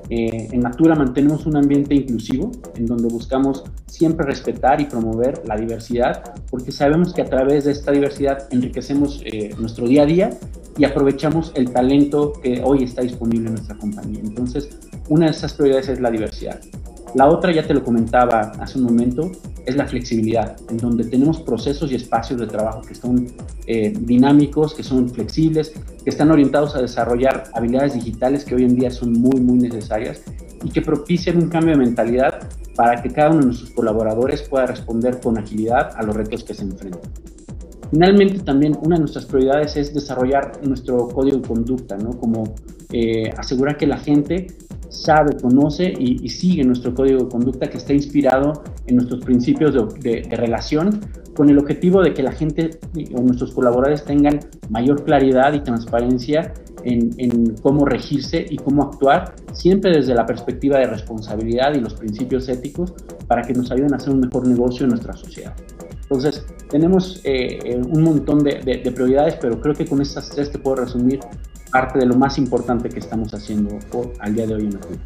Eh, 0.10 0.50
en 0.52 0.60
Natura 0.60 0.96
mantenemos 0.96 1.46
un 1.46 1.56
ambiente 1.56 1.96
inclusivo 1.96 2.52
en 2.76 2.86
donde 2.86 3.08
buscamos 3.08 3.64
siempre 3.86 4.26
respetar 4.26 4.82
y 4.82 4.86
promover 4.86 5.42
la 5.46 5.56
diversidad 5.56 6.36
porque 6.50 6.74
sabemos 6.74 7.14
que 7.14 7.22
a 7.22 7.26
través 7.26 7.66
de 7.66 7.72
esta 7.72 7.92
diversidad 7.92 8.48
enriquecemos 8.52 9.24
nuestro 9.58 9.88
día 9.88 10.04
a 10.04 10.06
día 10.06 10.30
y 10.78 10.84
aprovechamos 10.84 11.54
el 11.56 11.72
talento 11.72 12.34
que 12.34 12.62
hoy 12.64 12.84
está 12.84 13.02
disponible 13.02 13.48
en 13.48 13.54
nuestra 13.54 13.76
compañía. 13.78 14.20
Entonces, 14.22 14.70
una 15.10 15.28
de 15.28 15.32
esas 15.32 15.54
prioridades 15.54 15.90
es 15.90 16.00
la 16.00 16.12
diversidad. 16.12 16.60
La 17.16 17.28
otra, 17.28 17.52
ya 17.54 17.66
te 17.66 17.74
lo 17.74 17.84
comentaba 17.84 18.54
hace 18.60 18.80
un 18.80 18.86
momento, 18.86 19.32
es 19.66 19.76
la 19.76 19.86
flexibilidad, 19.86 20.56
en 20.70 20.78
donde 20.78 21.06
tenemos 21.06 21.40
procesos 21.42 21.92
y 21.92 21.96
espacios 21.96 22.40
de 22.40 22.48
trabajo 22.48 22.82
que 22.82 22.96
son 22.96 23.28
eh, 23.68 23.94
dinámicos, 23.96 24.74
que 24.74 24.84
son 24.84 25.10
flexibles, 25.10 25.74
que 26.04 26.10
están 26.10 26.32
orientados 26.32 26.76
a 26.76 26.82
desarrollar 26.82 27.44
habilidades 27.54 27.94
digitales 27.94 28.44
que 28.44 28.56
hoy 28.56 28.64
en 28.64 28.76
día 28.76 28.90
son 28.90 29.14
muy, 29.14 29.40
muy 29.40 29.60
necesarias 29.60 30.22
y 30.64 30.70
que 30.70 30.82
propician 30.82 31.38
un 31.38 31.50
cambio 31.50 31.74
de 31.74 31.86
mentalidad 31.86 32.48
para 32.76 33.02
que 33.02 33.10
cada 33.10 33.30
uno 33.30 33.42
de 33.42 33.46
nuestros 33.48 33.70
colaboradores 33.72 34.42
pueda 34.42 34.66
responder 34.66 35.20
con 35.20 35.38
agilidad 35.38 35.92
a 35.96 36.02
los 36.04 36.16
retos 36.16 36.44
que 36.44 36.54
se 36.54 36.64
enfrentan. 36.64 37.12
Finalmente, 37.92 38.40
también 38.40 38.76
una 38.82 38.96
de 38.96 39.02
nuestras 39.02 39.26
prioridades 39.28 39.78
es 39.78 39.94
desarrollar 39.94 40.60
nuestro 40.64 41.08
código 41.10 41.38
de 41.38 41.48
conducta, 41.48 41.96
¿no? 41.96 42.18
Como 42.18 42.56
eh, 42.92 43.30
asegurar 43.38 43.78
que 43.78 43.86
la 43.86 43.98
gente 43.98 44.48
sabe, 44.94 45.36
conoce 45.42 45.92
y, 45.98 46.30
sigue 46.30 46.64
nuestro 46.64 46.94
código 46.94 47.24
de 47.24 47.30
conducta 47.30 47.70
que 47.70 47.78
está 47.78 47.94
inspirado 47.94 48.64
en 48.86 48.96
nuestros 48.96 49.24
principios 49.26 49.74
de, 50.00 50.28
relación 50.30 51.02
con 51.36 51.50
el 51.50 51.58
objetivo 51.58 52.02
de 52.02 52.14
que 52.14 52.22
la 52.22 52.32
gente 52.32 52.80
o 53.16 53.22
nuestros 53.22 53.54
colaboradores 53.54 54.06
tengan 54.06 54.40
mayor 54.70 55.04
claridad 55.04 55.54
y 55.54 55.62
transparencia 55.62 56.54
en, 56.84 57.56
cómo 57.62 57.86
regirse 57.86 58.46
y 58.48 58.58
cómo 58.58 58.84
actuar, 58.84 59.36
siempre 59.54 59.92
desde 59.92 60.14
la 60.14 60.26
perspectiva 60.26 60.78
de 60.78 60.86
responsabilidad 60.86 61.74
y 61.74 61.80
los 61.80 61.96
principios 61.96 62.48
éticos 62.50 62.94
para 63.28 63.42
que 63.42 63.54
nos 63.54 63.72
ayuden 63.72 63.94
a 63.94 63.98
hacer 63.98 64.14
un 64.14 64.20
mejor 64.20 64.48
negocio 64.48 64.84
en 64.84 64.90
nuestra 64.90 65.14
sociedad. 65.14 65.54
Entonces, 66.04 66.46
tenemos 66.70 67.22
eh, 67.24 67.60
eh, 67.64 67.78
un 67.78 68.04
montón 68.04 68.44
de, 68.44 68.60
de, 68.60 68.92
prioridades, 68.92 69.36
pero 69.42 69.60
creo 69.60 69.74
que 69.74 69.86
con 69.86 70.02
estas 70.02 70.30
tres 70.30 70.52
te 70.52 70.60
puedo 70.60 70.78
resumir 70.78 71.20
parte 71.74 71.98
de 71.98 72.06
lo 72.06 72.16
más 72.16 72.38
importante 72.38 72.88
que 72.88 73.00
estamos 73.00 73.34
haciendo 73.34 73.80
por, 73.92 74.14
al 74.20 74.36
día 74.36 74.46
de 74.46 74.54
hoy 74.54 74.66
en 74.68 74.74
la 74.76 74.86
vida. 74.86 75.00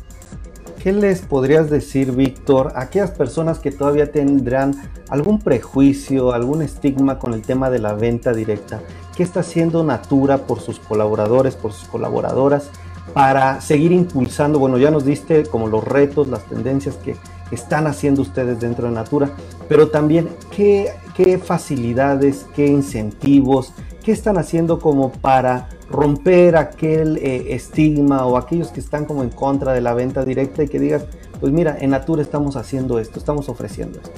¿Qué 0.83 0.91
les 0.91 1.21
podrías 1.21 1.69
decir, 1.69 2.11
Víctor, 2.11 2.73
a 2.75 2.81
aquellas 2.81 3.11
personas 3.11 3.59
que 3.59 3.71
todavía 3.71 4.11
tendrán 4.11 4.75
algún 5.09 5.39
prejuicio, 5.39 6.33
algún 6.33 6.61
estigma 6.61 7.19
con 7.19 7.33
el 7.33 7.41
tema 7.41 7.69
de 7.69 7.79
la 7.79 7.93
venta 7.93 8.33
directa? 8.33 8.81
¿Qué 9.15 9.23
está 9.23 9.39
haciendo 9.39 9.83
Natura 9.83 10.39
por 10.39 10.59
sus 10.59 10.79
colaboradores, 10.79 11.55
por 11.55 11.71
sus 11.71 11.87
colaboradoras, 11.87 12.69
para 13.13 13.61
seguir 13.61 13.93
impulsando? 13.93 14.59
Bueno, 14.59 14.77
ya 14.77 14.91
nos 14.91 15.05
diste 15.05 15.45
como 15.45 15.67
los 15.67 15.83
retos, 15.83 16.27
las 16.27 16.43
tendencias 16.43 16.95
que 16.97 17.15
están 17.49 17.87
haciendo 17.87 18.21
ustedes 18.21 18.59
dentro 18.59 18.89
de 18.89 18.93
Natura, 18.93 19.31
pero 19.69 19.87
también 19.87 20.27
qué, 20.55 20.91
qué 21.15 21.37
facilidades, 21.37 22.45
qué 22.55 22.67
incentivos, 22.67 23.73
¿qué 24.07 24.13
están 24.13 24.37
haciendo 24.37 24.79
como 24.79 25.11
para 25.11 25.67
romper 25.89 26.55
aquel 26.55 27.17
eh, 27.17 27.53
estigma 27.53 28.25
o 28.25 28.37
aquellos 28.37 28.69
que 28.69 28.79
están 28.79 29.03
como 29.03 29.21
en 29.21 29.29
contra 29.29 29.73
de 29.73 29.81
la 29.81 29.93
venta 29.93 30.23
directa 30.23 30.63
y 30.63 30.69
que 30.69 30.79
digas, 30.79 31.05
pues 31.41 31.51
mira, 31.51 31.75
en 31.77 31.89
Natura 31.89 32.21
estamos 32.21 32.55
haciendo 32.55 32.99
esto, 32.99 33.19
estamos 33.19 33.49
ofreciendo 33.49 33.99
esto? 33.99 34.17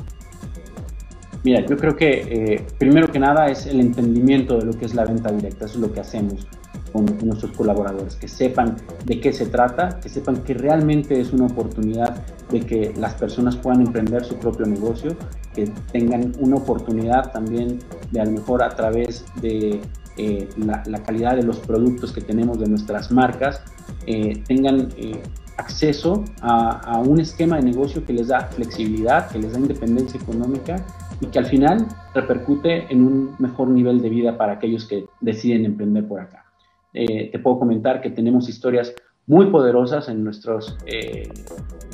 Mira, 1.43 1.65
yo 1.65 1.75
creo 1.75 1.95
que 1.95 2.09
eh, 2.21 2.67
primero 2.77 3.11
que 3.11 3.17
nada 3.17 3.49
es 3.49 3.65
el 3.65 3.79
entendimiento 3.79 4.59
de 4.59 4.65
lo 4.65 4.73
que 4.73 4.85
es 4.85 4.93
la 4.93 5.05
venta 5.05 5.31
directa, 5.31 5.65
eso 5.65 5.79
es 5.79 5.79
lo 5.79 5.91
que 5.91 6.01
hacemos 6.01 6.45
con, 6.93 7.07
nuestros 7.23 7.53
colaboradores, 7.53 8.13
que 8.13 8.27
sepan 8.27 8.75
de 9.05 9.19
qué 9.19 9.33
se 9.33 9.47
trata, 9.47 9.99
que 9.99 10.09
sepan 10.09 10.43
que 10.43 10.53
realmente 10.53 11.19
es 11.19 11.33
una 11.33 11.47
oportunidad 11.47 12.23
de 12.51 12.61
que 12.61 12.93
las 12.97 13.13
personas 13.15 13.55
puedan 13.55 13.81
emprender 13.81 14.23
su 14.25 14.35
propio 14.35 14.65
negocio, 14.65 15.15
que 15.53 15.71
tengan 15.91 16.33
una 16.39 16.57
oportunidad 16.57 17.31
también 17.31 17.79
de 18.11 18.21
a 18.21 18.25
lo 18.25 18.31
mejor 18.31 18.63
a 18.63 18.69
través 18.69 19.25
de 19.41 19.81
eh, 20.17 20.49
la, 20.57 20.83
calidad 21.03 21.35
de 21.35 21.43
los 21.43 21.59
productos 21.59 22.11
que 22.11 22.21
tenemos 22.21 22.59
de 22.59 22.67
nuestras 22.67 23.11
marcas, 23.11 23.63
eh, 24.05 24.43
tengan 24.47 24.89
eh, 24.97 25.21
acceso 25.57 26.25
a, 26.41 26.99
un 26.99 27.21
esquema 27.21 27.57
de 27.57 27.63
negocio 27.63 28.05
que 28.05 28.13
les 28.13 28.27
da 28.27 28.41
flexibilidad, 28.47 29.29
que 29.29 29.39
les 29.39 29.53
da 29.53 29.59
independencia 29.59 30.19
económica 30.19 30.85
y 31.21 31.27
que 31.27 31.39
al 31.39 31.45
final 31.45 31.87
repercute 32.13 32.91
en 32.91 33.01
un 33.01 33.35
mejor 33.39 33.69
nivel 33.69 34.01
de 34.01 34.09
vida 34.09 34.37
para 34.37 34.53
aquellos 34.53 34.85
que 34.85 35.05
deciden 35.21 35.65
emprender 35.65 36.07
por 36.07 36.19
acá. 36.19 36.45
Te 36.91 37.37
puedo 37.39 37.59
comentar 37.59 38.01
que 38.01 38.09
tenemos 38.09 38.49
historias 38.49 38.93
muy 39.29 39.45
poderosas 39.51 40.09
en 40.09 40.23
nuestros, 40.23 40.75
eh, 40.87 41.29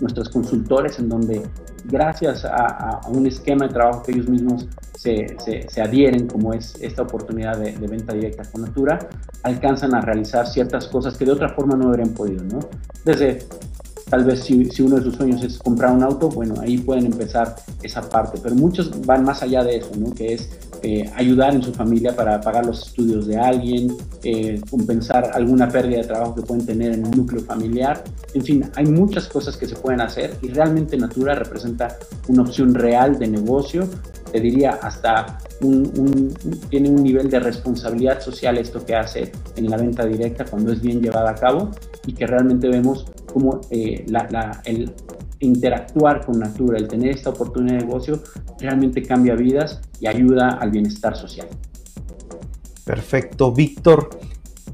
nuestros 0.01 0.30
consultores, 0.30 0.98
en 1.00 1.10
donde 1.10 1.44
gracias 1.84 2.46
a, 2.46 3.01
un 3.10 3.27
esquema 3.27 3.68
de 3.68 3.74
trabajo 3.74 4.04
que 4.04 4.13
ellos 4.13 4.30
mismos 4.30 4.68
se, 4.98 5.36
se, 5.68 5.82
adhieren, 5.82 6.27
como 6.27 6.54
es 6.54 6.74
esta 6.82 7.01
oportunidad 7.04 7.58
de, 7.58 7.74
de, 7.74 7.88
venta 7.88 8.13
directa 8.13 8.44
con 8.50 8.62
Natura, 8.62 8.98
alcanzan 9.44 9.94
a 9.94 10.01
realizar 10.01 10.48
ciertas 10.48 10.88
cosas 10.88 11.18
que 11.18 11.25
de 11.25 11.34
otra 11.34 11.50
forma 11.50 11.75
no 11.75 11.89
habrían 11.89 12.13
podido, 12.13 12.44
¿no? 12.46 12.60
Desde 13.04 13.46
Tal 14.10 14.24
vez 14.24 14.44
si, 14.44 14.65
si, 14.65 14.84
uno 14.84 14.98
de 14.98 15.01
sus 15.01 15.15
sueños 15.15 15.44
es 15.44 15.58
comprar 15.58 15.92
un 15.92 16.04
auto, 16.04 16.30
bueno, 16.30 16.54
ahí 16.62 16.77
pueden 16.77 17.08
empezar 17.08 17.56
esa 17.82 18.08
parte, 18.08 18.39
pero 18.42 18.54
muchos 18.54 19.04
van 19.04 19.24
más 19.24 19.42
allá 19.42 19.63
de 19.63 19.77
eso, 19.77 19.89
¿no? 19.98 20.13
Que 20.13 20.36
es 20.36 20.64
eh, 20.88 21.12
ayudar 21.15 21.56
en 21.56 21.63
su 21.63 21.74
familia 21.74 22.15
para 22.15 22.39
pagar 22.39 22.63
los 22.63 22.89
estudios 22.89 23.25
de 23.25 23.38
alguien, 23.38 23.98
eh, 24.24 24.62
compensar 24.70 25.32
alguna 25.34 25.68
pérdida 25.68 25.98
de 25.98 26.04
trabajo 26.04 26.36
que 26.36 26.44
pueden 26.44 26.63
tener 26.63 26.94
en 26.94 27.08
un 27.08 27.10
núcleo 27.10 27.42
familiar. 27.42 28.04
En 28.36 28.44
fin, 28.44 28.70
hay 28.75 28.86
muchas 28.86 29.27
cosas 29.27 29.58
que 29.58 29.65
se 29.65 29.75
pueden 29.75 30.00
hacer 30.00 30.36
y 30.44 30.50
realmente 30.50 30.96
Natura 30.96 31.34
representa 31.34 31.98
una 32.27 32.44
opción 32.44 32.75
real 32.75 33.18
de 33.18 33.27
negocio. 33.27 33.89
Te 34.32 34.39
diría 34.39 34.77
hasta 34.80 35.39
un, 35.62 36.32
tiene 36.70 36.89
un 36.92 37.01
nivel 37.01 37.32
de 37.32 37.39
responsabilidad 37.39 38.22
social 38.22 38.60
esto 38.60 38.86
que 38.86 38.96
hace 38.96 39.32
en 39.56 39.68
la 39.68 39.77
venta 39.77 40.06
directa 40.06 40.46
cuando 40.46 40.72
es 40.72 40.82
bien 40.82 41.01
llevada 41.01 41.32
a 41.32 41.36
cabo 41.36 41.72
y 42.06 42.13
que 42.13 42.27
realmente 42.27 42.70
vemos 42.70 43.08
como 43.34 43.60
eh, 43.72 44.06
el 44.65 44.94
interactuar 45.39 46.25
con 46.25 46.39
Natura, 46.39 46.77
el 46.77 46.88
tener 46.88 47.12
esta 47.12 47.30
oportunidad 47.30 47.80
de 47.80 47.86
negocio, 47.86 48.20
realmente 48.60 49.01
cambia 49.04 49.36
vidas 49.36 49.82
y 50.00 50.08
ayuda 50.08 50.50
al 50.50 50.72
bienestar 50.72 51.15
social. 51.15 51.48
Perfecto, 52.84 53.51
Víctor. 53.51 54.10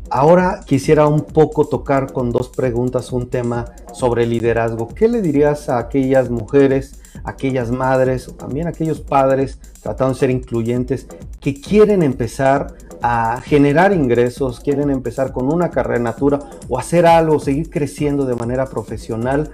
Ahora 0.10 0.60
quisiera 0.66 1.08
un 1.08 1.22
poco 1.22 1.66
tocar 1.70 2.12
con 2.12 2.32
dos 2.32 2.50
preguntas 2.50 3.14
un 3.14 3.30
tema 3.30 3.66
sobre 3.94 4.26
liderazgo. 4.26 4.90
¿Qué 4.90 5.08
le 5.08 5.22
dirías 5.22 5.70
a 5.70 5.78
aquellas 5.78 6.30
mujeres, 6.30 7.02
aquellas 7.24 7.72
madres 7.72 8.28
o 8.28 8.34
también 8.34 8.68
aquellos 8.68 9.00
padres, 9.00 9.58
tratando 9.82 10.14
de 10.14 10.20
ser 10.20 10.30
incluyentes, 10.30 11.08
que 11.40 11.62
quieren 11.62 12.04
empezar 12.04 12.76
a 13.02 13.40
generar 13.42 13.94
ingresos, 13.94 14.60
quieren 14.60 14.90
empezar 14.90 15.32
con 15.32 15.52
una 15.52 15.70
carrera 15.70 16.02
natura 16.02 16.40
o 16.68 16.78
hacer 16.78 17.06
algo, 17.06 17.40
seguir 17.40 17.70
creciendo 17.70 18.26
de 18.26 18.36
manera 18.36 18.66
profesional. 18.66 19.52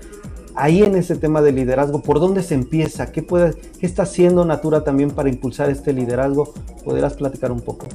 Ahí 0.59 0.81
en 0.81 0.95
ese 0.95 1.15
tema 1.15 1.43
de 1.43 1.51
liderazgo, 1.51 2.01
¿por 2.01 2.19
dónde 2.19 2.41
se 2.41 2.55
empieza? 2.55 3.11
¿Qué, 3.11 3.21
puede, 3.21 3.53
está 3.79 4.03
haciendo 4.03 4.43
Natura 4.43 4.83
también 4.83 5.11
para 5.11 5.29
impulsar 5.29 5.69
este 5.69 5.93
liderazgo? 5.93 6.51
¿Podrás 6.83 7.13
platicar 7.13 7.51
un 7.51 7.61
poco? 7.61 7.85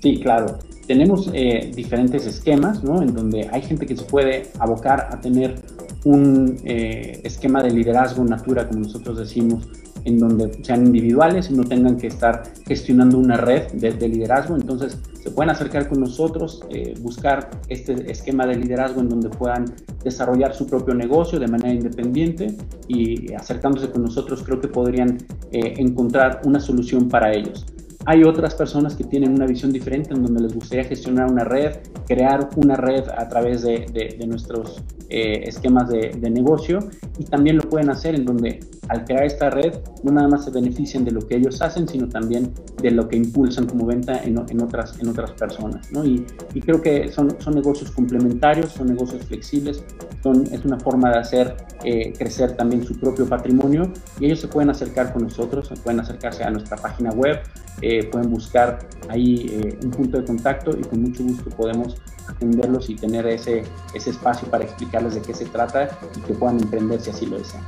Sí, 0.00 0.20
claro. 0.20 0.58
Tenemos 0.86 1.28
eh, 1.32 1.72
diferentes 1.74 2.24
esquemas, 2.24 2.84
¿no? 2.84 3.02
En 3.02 3.12
donde 3.12 3.48
hay 3.50 3.62
gente 3.62 3.84
que 3.84 3.96
se 3.96 4.04
puede 4.04 4.44
abocar 4.60 5.08
a 5.10 5.20
tener 5.20 5.56
un 6.04 6.56
eh, 6.64 7.20
esquema 7.24 7.64
de 7.64 7.70
liderazgo 7.70 8.22
Natura, 8.22 8.68
como 8.68 8.80
nosotros 8.80 9.18
decimos, 9.18 9.66
en 10.04 10.18
donde 10.18 10.62
sean 10.62 10.86
individuales 10.86 11.50
y 11.50 11.54
no 11.54 11.64
tengan 11.64 11.96
que 11.96 12.08
estar 12.08 12.42
gestionando 12.66 13.18
una 13.18 13.36
red 13.36 13.72
de, 13.72 14.08
liderazgo. 14.08 14.54
Entonces, 14.54 14.98
se 15.22 15.30
pueden 15.30 15.50
acercar 15.50 15.88
con 15.88 16.00
nosotros, 16.00 16.62
eh, 16.70 16.94
buscar 17.00 17.50
este 17.68 18.10
esquema 18.10 18.46
de 18.46 18.56
liderazgo 18.56 19.00
en 19.00 19.08
donde 19.08 19.30
puedan 19.30 19.64
desarrollar 20.02 20.54
su 20.54 20.66
propio 20.66 20.94
negocio 20.94 21.38
de 21.38 21.48
manera 21.48 21.72
independiente 21.72 22.56
y 22.88 23.32
acercándose 23.32 23.90
con 23.90 24.02
nosotros 24.02 24.42
creo 24.42 24.60
que 24.60 24.68
podrían 24.68 25.18
eh, 25.50 25.74
encontrar 25.78 26.42
una 26.44 26.60
solución 26.60 27.08
para 27.08 27.32
ellos. 27.32 27.64
Hay 28.06 28.22
otras 28.22 28.54
personas 28.54 28.94
que 28.94 29.04
tienen 29.04 29.32
una 29.32 29.46
visión 29.46 29.72
diferente 29.72 30.12
en 30.12 30.22
donde 30.22 30.42
les 30.42 30.54
gustaría 30.54 30.84
gestionar 30.84 31.30
una 31.30 31.44
red, 31.44 31.76
crear 32.06 32.50
una 32.56 32.76
red 32.76 33.04
a 33.16 33.28
través 33.28 33.62
de, 33.62 33.86
de, 34.18 34.26
nuestros 34.26 34.82
eh, 35.08 35.42
esquemas 35.44 35.88
de, 35.88 36.10
de, 36.10 36.30
negocio 36.30 36.80
y 37.18 37.24
también 37.24 37.56
lo 37.56 37.62
pueden 37.62 37.90
hacer 37.90 38.14
en 38.14 38.24
donde 38.24 38.60
al 38.88 39.04
crear 39.04 39.24
esta 39.24 39.50
red 39.50 39.78
no 40.02 40.12
nada 40.12 40.28
más 40.28 40.44
se 40.44 40.50
benefician 40.50 41.04
de 41.04 41.12
lo 41.12 41.26
que 41.26 41.36
ellos 41.36 41.62
hacen, 41.62 41.88
sino 41.88 42.08
también 42.08 42.52
de 42.82 42.90
lo 42.90 43.08
que 43.08 43.16
impulsan 43.16 43.66
como 43.66 43.86
venta 43.86 44.22
en, 44.22 44.38
en 44.48 44.62
otras, 44.62 44.98
en 45.00 45.08
otras 45.08 45.32
personas. 45.32 45.90
¿no? 45.92 46.04
Y, 46.04 46.26
y, 46.52 46.60
creo 46.60 46.82
que 46.82 47.10
son, 47.10 47.34
son 47.40 47.54
negocios 47.54 47.90
complementarios, 47.90 48.72
son 48.72 48.88
negocios 48.88 49.24
flexibles, 49.24 49.82
son, 50.22 50.44
es 50.52 50.64
una 50.64 50.78
forma 50.78 51.10
de 51.10 51.18
hacer 51.18 51.56
eh, 51.84 52.12
crecer 52.16 52.56
también 52.56 52.84
su 52.84 52.98
propio 52.98 53.26
patrimonio 53.26 53.92
y 54.18 54.26
ellos 54.26 54.40
se 54.40 54.48
pueden 54.48 54.70
acercar 54.70 55.12
con 55.12 55.22
nosotros, 55.22 55.68
se 55.68 55.76
pueden 55.76 56.00
acercarse 56.00 56.44
a 56.44 56.50
nuestra 56.50 56.76
página 56.76 57.10
web, 57.10 57.40
eh, 57.82 57.93
pueden 58.02 58.30
buscar 58.30 58.80
ahí 59.08 59.46
eh, 59.52 59.78
un 59.84 59.90
punto 59.90 60.18
de 60.18 60.24
contacto 60.24 60.76
y 60.76 60.82
con 60.82 61.02
mucho 61.02 61.22
gusto 61.22 61.48
podemos 61.50 61.96
atenderlos 62.26 62.90
y 62.90 62.96
tener 62.96 63.26
ese, 63.26 63.62
ese 63.94 64.10
espacio 64.10 64.48
para 64.48 64.64
explicarles 64.64 65.14
de 65.14 65.22
qué 65.22 65.34
se 65.34 65.44
trata 65.44 65.96
y 66.16 66.20
que 66.20 66.34
puedan 66.34 66.60
emprender 66.60 67.00
si 67.00 67.10
así 67.10 67.26
lo 67.26 67.38
desean. 67.38 67.62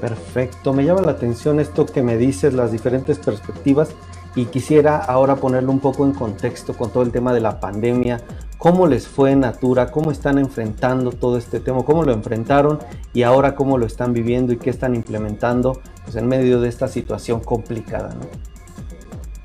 Perfecto, 0.00 0.72
me 0.72 0.84
llama 0.84 1.02
la 1.02 1.12
atención 1.12 1.58
esto 1.58 1.86
que 1.86 2.02
me 2.02 2.16
dices, 2.16 2.54
las 2.54 2.72
diferentes 2.72 3.18
perspectivas 3.18 3.88
y 4.36 4.44
quisiera 4.44 4.98
ahora 4.98 5.36
ponerlo 5.36 5.72
un 5.72 5.80
poco 5.80 6.04
en 6.04 6.12
contexto 6.12 6.74
con 6.74 6.92
todo 6.92 7.02
el 7.02 7.10
tema 7.10 7.32
de 7.32 7.40
la 7.40 7.58
pandemia, 7.58 8.20
cómo 8.58 8.86
les 8.86 9.08
fue 9.08 9.32
en 9.32 9.40
Natura, 9.40 9.90
cómo 9.90 10.10
están 10.10 10.38
enfrentando 10.38 11.10
todo 11.10 11.38
este 11.38 11.58
tema, 11.58 11.82
cómo 11.82 12.04
lo 12.04 12.12
enfrentaron 12.12 12.78
y 13.14 13.22
ahora 13.22 13.54
cómo 13.54 13.78
lo 13.78 13.86
están 13.86 14.12
viviendo 14.12 14.52
y 14.52 14.58
qué 14.58 14.68
están 14.68 14.94
implementando 14.94 15.80
pues, 16.04 16.16
en 16.16 16.28
medio 16.28 16.60
de 16.60 16.68
esta 16.68 16.86
situación 16.86 17.40
complicada. 17.40 18.10
¿no? 18.14 18.26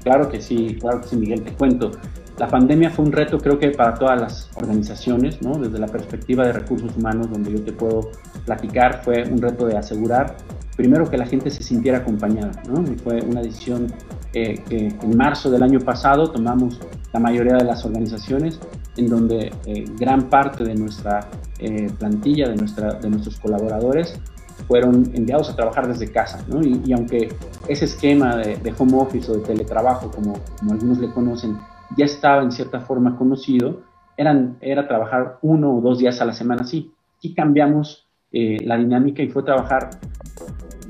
Claro 0.03 0.29
que 0.29 0.41
sí, 0.41 0.77
claro 0.79 0.99
que 0.99 1.07
sí, 1.07 1.15
Miguel, 1.15 1.41
te 1.41 1.53
cuento. 1.53 1.91
La 2.37 2.49
pandemia 2.49 2.89
fue 2.89 3.05
un 3.05 3.13
reto 3.13 3.37
creo 3.37 3.57
que 3.57 3.69
para 3.69 3.93
todas 3.93 4.19
las 4.19 4.49
organizaciones, 4.55 5.41
¿no? 5.41 5.57
desde 5.57 5.79
la 5.79 5.87
perspectiva 5.87 6.45
de 6.45 6.51
recursos 6.51 6.97
humanos, 6.97 7.29
donde 7.29 7.51
yo 7.51 7.63
te 7.63 7.71
puedo 7.71 8.11
platicar, 8.45 9.03
fue 9.05 9.23
un 9.23 9.41
reto 9.41 9.67
de 9.67 9.77
asegurar 9.77 10.35
primero 10.75 11.09
que 11.09 11.17
la 11.17 11.25
gente 11.25 11.49
se 11.49 11.63
sintiera 11.63 11.99
acompañada. 11.99 12.51
¿no? 12.67 12.81
Y 12.91 12.95
fue 12.97 13.21
una 13.21 13.41
decisión 13.41 13.87
eh, 14.33 14.63
que 14.67 14.87
en 14.87 15.17
marzo 15.17 15.49
del 15.49 15.63
año 15.63 15.79
pasado 15.79 16.31
tomamos 16.31 16.79
la 17.13 17.19
mayoría 17.19 17.55
de 17.55 17.65
las 17.65 17.85
organizaciones, 17.85 18.59
en 18.97 19.09
donde 19.09 19.51
eh, 19.65 19.85
gran 19.99 20.29
parte 20.29 20.63
de 20.63 20.75
nuestra 20.75 21.27
eh, 21.59 21.89
plantilla, 21.97 22.49
de, 22.49 22.55
nuestra, 22.55 22.93
de 22.93 23.09
nuestros 23.09 23.39
colaboradores, 23.39 24.19
fueron 24.67 25.11
enviados 25.13 25.49
a 25.49 25.55
trabajar 25.55 25.87
desde 25.87 26.11
casa. 26.11 26.43
¿no? 26.47 26.61
Y, 26.61 26.93
aunque 26.93 27.29
ese 27.67 27.85
esquema 27.85 28.37
de, 28.37 28.57
de, 28.57 28.73
home 28.77 28.93
office 28.95 29.31
o 29.31 29.35
de 29.35 29.41
teletrabajo, 29.41 30.11
como, 30.11 30.39
como 30.59 30.71
algunos 30.71 30.99
le 30.99 31.09
conocen, 31.11 31.57
ya 31.97 32.05
estaba 32.05 32.41
en 32.41 32.51
cierta 32.51 32.79
forma 32.79 33.17
conocido, 33.17 33.81
eran, 34.17 34.57
era 34.61 34.87
trabajar 34.87 35.39
uno 35.41 35.75
o 35.75 35.81
dos 35.81 35.99
días 35.99 36.21
a 36.21 36.25
la 36.25 36.33
semana 36.33 36.61
así. 36.61 36.93
Y 37.21 37.33
cambiamos 37.33 38.07
eh, 38.31 38.57
la 38.63 38.77
dinámica 38.77 39.21
y 39.21 39.29
fue 39.29 39.43
trabajar, 39.43 39.89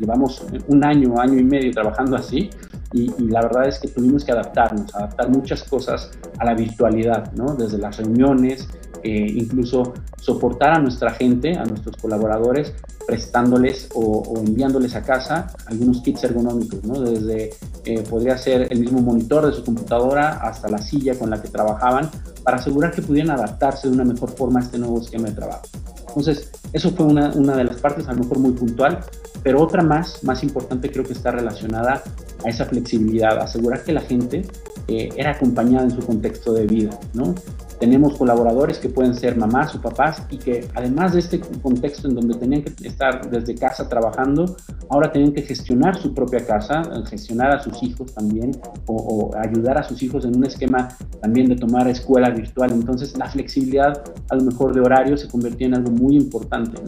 llevamos 0.01 0.43
un 0.67 0.83
año, 0.83 1.13
año 1.19 1.39
y 1.39 1.43
medio 1.43 1.71
trabajando 1.71 2.17
así, 2.17 2.49
y, 2.93 3.07
la 3.29 3.41
verdad 3.41 3.67
es 3.67 3.79
que 3.79 3.87
tuvimos 3.87 4.25
que 4.25 4.33
adaptarnos, 4.33 4.93
adaptar 4.93 5.29
muchas 5.29 5.63
cosas 5.63 6.11
a 6.39 6.43
la 6.43 6.53
virtualidad, 6.53 7.31
¿no? 7.33 7.55
Desde 7.55 7.77
las 7.77 7.97
reuniones, 7.97 8.67
eh, 9.03 9.27
incluso 9.35 9.93
soportar 10.19 10.73
a 10.73 10.79
nuestra 10.79 11.11
gente, 11.11 11.57
a 11.57 11.65
nuestros 11.65 11.97
colaboradores, 11.97 12.73
prestándoles 13.07 13.89
o, 13.93 14.41
enviándoles 14.45 14.95
a 14.95 15.01
casa 15.01 15.47
algunos 15.65 16.01
kits 16.01 16.23
ergonómicos, 16.23 16.83
¿no? 16.83 17.01
Desde, 17.01 17.49
eh, 17.85 18.03
podría 18.09 18.37
ser 18.37 18.67
el 18.71 18.79
mismo 18.79 19.01
monitor 19.01 19.45
de 19.45 19.53
su 19.53 19.63
computadora 19.63 20.37
hasta 20.37 20.69
la 20.69 20.77
silla 20.77 21.17
con 21.17 21.29
la 21.29 21.41
que 21.41 21.49
trabajaban, 21.49 22.09
para 22.43 22.57
asegurar 22.57 22.91
que 22.91 23.01
pudieran 23.01 23.31
adaptarse 23.31 23.87
de 23.87 23.93
una 23.93 24.03
mejor 24.03 24.31
forma 24.31 24.59
a 24.59 24.63
este 24.63 24.77
nuevo 24.77 24.99
esquema 24.99 25.29
de 25.29 25.35
trabajo. 25.35 25.63
Entonces, 26.07 26.51
eso 26.73 26.91
fue 26.91 27.05
una, 27.05 27.29
de 27.29 27.63
las 27.63 27.77
partes, 27.77 28.07
a 28.07 28.13
lo 28.13 28.23
mejor 28.23 28.39
muy 28.39 28.51
puntual, 28.51 28.99
pero 29.43 29.61
otra 29.61 29.81
más, 29.81 30.23
más 30.23 30.43
importante 30.43 30.91
creo 30.91 31.05
que 31.05 31.13
está 31.13 31.31
relacionada 31.31 32.03
a 32.45 32.49
esa 32.49 32.65
flexibilidad, 32.65 33.39
asegurar 33.39 33.83
que 33.83 33.93
la 33.93 34.01
gente 34.01 34.45
eh, 34.87 35.09
era 35.15 35.31
acompañada 35.31 35.83
en 35.83 35.91
su 35.91 35.99
contexto 36.05 36.53
de 36.53 36.65
vida, 36.65 36.99
¿no? 37.13 37.35
Tenemos 37.81 38.15
colaboradores 38.15 38.77
que 38.77 38.89
pueden 38.89 39.15
ser 39.15 39.35
mamás 39.35 39.73
o 39.73 39.81
papás 39.81 40.21
y 40.29 40.37
que 40.37 40.67
además 40.75 41.13
de 41.13 41.19
este 41.19 41.39
contexto 41.39 42.07
en 42.07 42.13
donde 42.13 42.35
tenían 42.37 42.61
que 42.61 42.87
estar 42.87 43.27
desde 43.27 43.55
casa 43.55 43.89
trabajando, 43.89 44.55
ahora 44.87 45.11
tienen 45.11 45.33
que 45.33 45.41
gestionar 45.41 45.99
su 45.99 46.13
propia 46.13 46.45
casa, 46.45 46.83
gestionar 47.09 47.55
a 47.55 47.59
sus 47.59 47.81
hijos 47.81 48.13
también 48.13 48.51
o, 48.85 49.31
ayudar 49.35 49.79
a 49.79 49.83
sus 49.83 50.03
hijos 50.03 50.25
en 50.25 50.37
un 50.37 50.45
esquema 50.45 50.89
también 51.23 51.47
de 51.49 51.55
tomar 51.55 51.87
escuela 51.87 52.29
virtual. 52.29 52.71
Entonces 52.71 53.17
la 53.17 53.27
flexibilidad 53.27 54.03
a 54.29 54.35
lo 54.35 54.43
mejor 54.43 54.75
de 54.75 54.81
horario 54.81 55.17
se 55.17 55.27
convirtió 55.27 55.65
en 55.65 55.73
algo 55.73 55.89
muy 55.89 56.17
importante. 56.17 56.79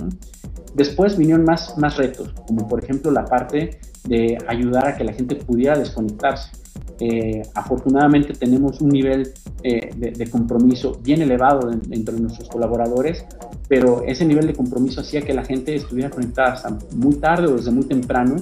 Después 0.76 1.18
vinieron 1.18 1.44
más, 1.44 1.76
más 1.76 1.98
retos, 1.98 2.32
como 2.46 2.68
por 2.68 2.84
ejemplo 2.84 3.10
la 3.10 3.26
parte 3.26 3.80
de 4.08 4.38
ayudar 4.48 4.90
a 4.90 4.96
que 4.96 5.04
la 5.04 5.14
gente 5.14 5.38
pudiera 5.38 5.76
desconectarse. 5.76 6.52
Eh, 7.00 7.42
afortunadamente 7.56 8.34
tenemos 8.34 8.80
un 8.80 8.90
nivel 8.90 9.34
eh, 9.64 9.92
de, 9.96 10.30
compromiso 10.30 11.00
bien 11.02 11.22
elevado 11.22 11.70
dentro 11.70 12.14
de 12.14 12.22
nuestros 12.22 12.50
colaboradores, 12.50 13.26
pero 13.70 14.04
ese 14.06 14.26
nivel 14.26 14.48
de 14.48 14.54
compromiso 14.54 15.02
hacía 15.02 15.22
que 15.22 15.34
la 15.34 15.46
gente 15.46 15.74
estuviera 15.74 16.10
conectada 16.10 16.54
hasta 16.54 16.78
muy 16.96 17.16
tarde 17.16 17.48
o 17.48 17.56
desde 17.56 17.72
muy 17.72 17.86
temprano. 17.86 18.36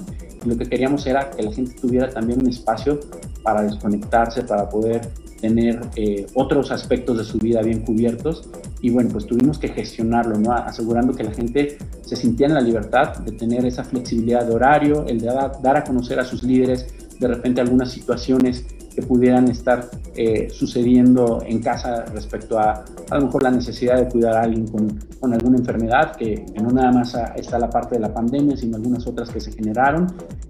Y 0.44 0.48
lo 0.48 0.56
que 0.56 0.68
queríamos 0.68 1.06
era 1.06 1.30
que 1.30 1.42
la 1.42 1.52
gente 1.52 1.76
tuviera 1.80 2.10
también 2.10 2.40
un 2.40 2.48
espacio 2.48 2.98
para 3.44 3.62
desconectarse, 3.62 4.42
para 4.42 4.68
poder 4.68 5.08
tener 5.40 5.80
eh, 5.96 6.26
otros 6.34 6.70
aspectos 6.70 7.18
de 7.18 7.24
su 7.24 7.38
vida 7.38 7.62
bien 7.62 7.80
cubiertos. 7.82 8.48
Y 8.80 8.90
bueno, 8.90 9.10
pues 9.10 9.26
tuvimos 9.26 9.58
que 9.58 9.68
gestionarlo, 9.68 10.38
¿no? 10.38 10.52
asegurando 10.52 11.12
que 11.14 11.22
la 11.22 11.32
gente 11.32 11.78
se 12.00 12.16
sintiera 12.16 12.52
en 12.52 12.54
la 12.54 12.66
libertad 12.66 13.18
de 13.18 13.30
tener 13.32 13.64
esa 13.64 13.84
flexibilidad 13.84 14.44
de 14.44 14.54
horario, 14.54 15.06
el 15.06 15.20
de 15.20 15.26
dar 15.26 15.76
a 15.76 15.84
conocer 15.84 16.18
a 16.18 16.24
sus 16.24 16.42
líderes 16.42 16.86
de 17.22 17.28
repente 17.28 17.60
algunas 17.60 17.90
situaciones 17.90 18.66
que 18.94 19.02
pudieran 19.02 19.48
estar 19.48 19.88
eh, 20.16 20.48
sucediendo 20.50 21.42
en 21.46 21.62
casa 21.62 22.04
respecto 22.12 22.58
a 22.58 22.84
a 23.10 23.18
lo 23.18 23.26
mejor 23.26 23.42
la 23.42 23.50
necesidad 23.50 23.98
de 23.98 24.08
cuidar 24.08 24.36
a 24.36 24.42
alguien 24.42 24.66
con, 24.66 24.88
con 25.20 25.34
alguna 25.34 25.58
enfermedad, 25.58 26.16
que, 26.16 26.46
no 26.62 26.70
nada 26.70 26.90
más 26.92 27.14
está 27.36 27.58
la 27.58 27.68
parte 27.68 27.96
de 27.96 28.00
la 28.00 28.12
pandemia, 28.12 28.56
sino 28.56 28.76
algunas 28.76 29.06
otras 29.06 29.28
que 29.28 29.38
se 29.38 29.52
generaron, 29.52 30.06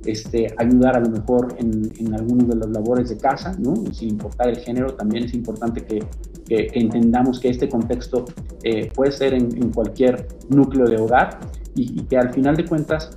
este, 0.06 0.54
ayudar 0.56 0.96
a 0.96 1.00
lo 1.00 1.10
mejor 1.10 1.56
en, 1.58 1.92
en 1.98 2.14
algunos 2.14 2.48
de 2.48 2.56
las 2.56 2.68
labores 2.68 3.08
de 3.08 3.16
casa, 3.16 3.56
¿no? 3.58 3.74
sin 3.92 4.10
importar 4.10 4.48
el 4.48 4.58
género, 4.58 4.94
también 4.94 5.24
es 5.24 5.34
importante 5.34 5.84
que, 5.84 6.04
que, 6.46 6.68
entendamos 6.74 7.40
que 7.40 7.48
este 7.48 7.68
contexto 7.68 8.26
eh, 8.62 8.88
puede 8.94 9.10
ser 9.10 9.34
en, 9.34 9.72
cualquier 9.72 10.28
núcleo 10.48 10.86
de 10.86 10.98
hogar 10.98 11.40
y 11.74 12.02
que 12.02 12.18
al 12.18 12.32
final 12.32 12.54
de 12.56 12.66
cuentas 12.66 13.16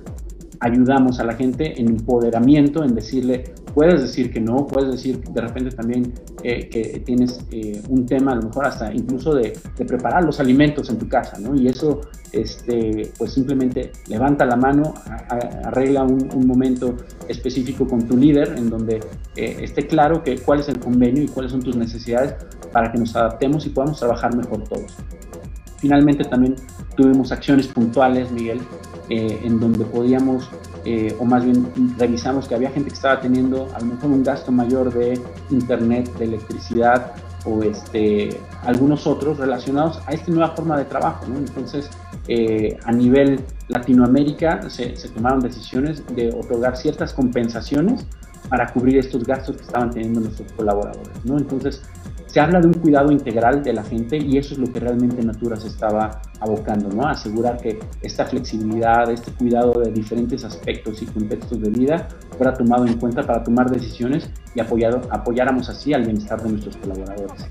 ayudamos 0.60 1.20
a 1.20 1.24
la 1.24 1.34
gente 1.34 1.80
en 1.80 1.88
empoderamiento, 1.88 2.84
en 2.84 2.94
decirle, 2.94 3.44
puedes 3.74 4.00
decir 4.00 4.32
que 4.32 4.40
no, 4.40 4.66
puedes 4.66 4.90
decir 4.90 5.20
de 5.20 5.40
repente 5.40 5.74
también 5.74 6.14
eh, 6.42 6.68
que 6.68 7.00
tienes 7.00 7.40
eh, 7.50 7.82
un 7.88 8.06
tema, 8.06 8.32
a 8.32 8.36
lo 8.36 8.42
mejor 8.42 8.66
hasta 8.66 8.92
incluso 8.92 9.34
de, 9.34 9.52
preparar 9.86 10.24
los 10.24 10.40
alimentos 10.40 10.88
en 10.88 10.98
tu 10.98 11.08
casa, 11.08 11.38
¿no? 11.38 11.54
Y 11.54 11.68
eso, 11.68 12.00
este, 12.32 13.12
pues 13.18 13.32
simplemente 13.32 13.92
levanta 14.08 14.44
la 14.46 14.56
mano, 14.56 14.94
arregla 15.64 16.04
un, 16.04 16.46
momento 16.46 16.96
específico 17.28 17.86
con 17.86 18.06
tu 18.06 18.16
líder 18.16 18.54
en 18.56 18.70
donde 18.70 19.00
eh, 19.36 19.58
esté 19.60 19.86
claro 19.86 20.22
que 20.22 20.38
cuál 20.38 20.60
es 20.60 20.68
el 20.68 20.78
convenio 20.78 21.24
y 21.24 21.28
cuáles 21.28 21.52
son 21.52 21.62
tus 21.62 21.76
necesidades 21.76 22.34
para 22.72 22.90
que 22.92 22.98
nos 22.98 23.14
adaptemos 23.16 23.66
y 23.66 23.70
podamos 23.70 23.98
trabajar 23.98 24.34
mejor 24.34 24.64
todos. 24.64 24.94
Finalmente 25.78 26.24
también 26.24 26.56
tuvimos 26.96 27.30
acciones 27.30 27.66
puntuales, 27.68 28.30
Miguel, 28.32 28.60
en 29.08 29.60
donde 29.60 29.84
podíamos 29.84 30.48
eh, 30.88 31.16
o 31.18 31.24
más 31.24 31.44
bien 31.44 31.66
revisamos 31.98 32.46
que 32.46 32.54
había 32.54 32.70
gente 32.70 32.90
que 32.90 32.94
estaba 32.94 33.20
teniendo 33.20 33.68
a 33.74 33.80
lo 33.80 33.86
mejor 33.86 34.08
un 34.12 34.22
gasto 34.22 34.52
mayor 34.52 34.94
de 34.94 35.20
internet, 35.50 36.08
de 36.16 36.26
electricidad 36.26 37.12
o 37.44 37.60
este, 37.64 38.40
algunos 38.62 39.04
otros 39.04 39.38
relacionados 39.38 40.00
a 40.06 40.12
esta 40.12 40.30
nueva 40.30 40.54
forma 40.54 40.78
de 40.78 40.84
trabajo. 40.84 41.26
Entonces, 41.26 41.90
eh, 42.28 42.78
a 42.84 42.92
nivel 42.92 43.40
Latinoamérica 43.66 44.70
se, 44.70 44.90
tomaron 45.12 45.40
decisiones 45.40 46.04
de 46.14 46.28
otorgar 46.28 46.76
ciertas 46.76 47.12
compensaciones 47.12 48.06
para 48.48 48.72
cubrir 48.72 48.98
estos 48.98 49.24
gastos 49.24 49.56
que 49.56 49.62
estaban 49.62 49.90
teniendo 49.90 50.20
nuestros 50.20 50.52
colaboradores. 50.52 51.24
¿no? 51.24 51.36
Entonces, 51.36 51.82
se 52.36 52.42
habla 52.42 52.60
de 52.60 52.66
un 52.66 52.74
cuidado 52.74 53.10
integral 53.10 53.62
de 53.62 53.72
la 53.72 53.82
gente 53.82 54.18
y 54.18 54.36
eso 54.36 54.52
es 54.52 54.60
lo 54.60 54.70
que 54.70 54.78
realmente 54.78 55.24
Natura 55.24 55.56
se 55.56 55.68
estaba 55.68 56.20
abocando, 56.38 56.90
¿no? 56.90 57.08
Asegurar 57.08 57.56
que 57.56 57.78
esta 58.02 58.26
flexibilidad, 58.26 59.10
este 59.10 59.32
cuidado 59.32 59.72
de 59.80 59.90
diferentes 59.90 60.44
aspectos 60.44 61.00
y 61.00 61.06
contextos 61.06 61.58
de 61.62 61.70
vida 61.70 62.08
fuera 62.36 62.52
tomado 62.52 62.84
en 62.86 62.98
cuenta 62.98 63.22
para 63.22 63.42
tomar 63.42 63.70
decisiones 63.70 64.28
y 64.54 64.60
apoyado, 64.60 65.00
apoyáramos 65.08 65.70
así 65.70 65.94
al 65.94 66.02
bienestar 66.02 66.42
de 66.42 66.50
nuestros 66.50 66.76
colaboradores. 66.76 67.46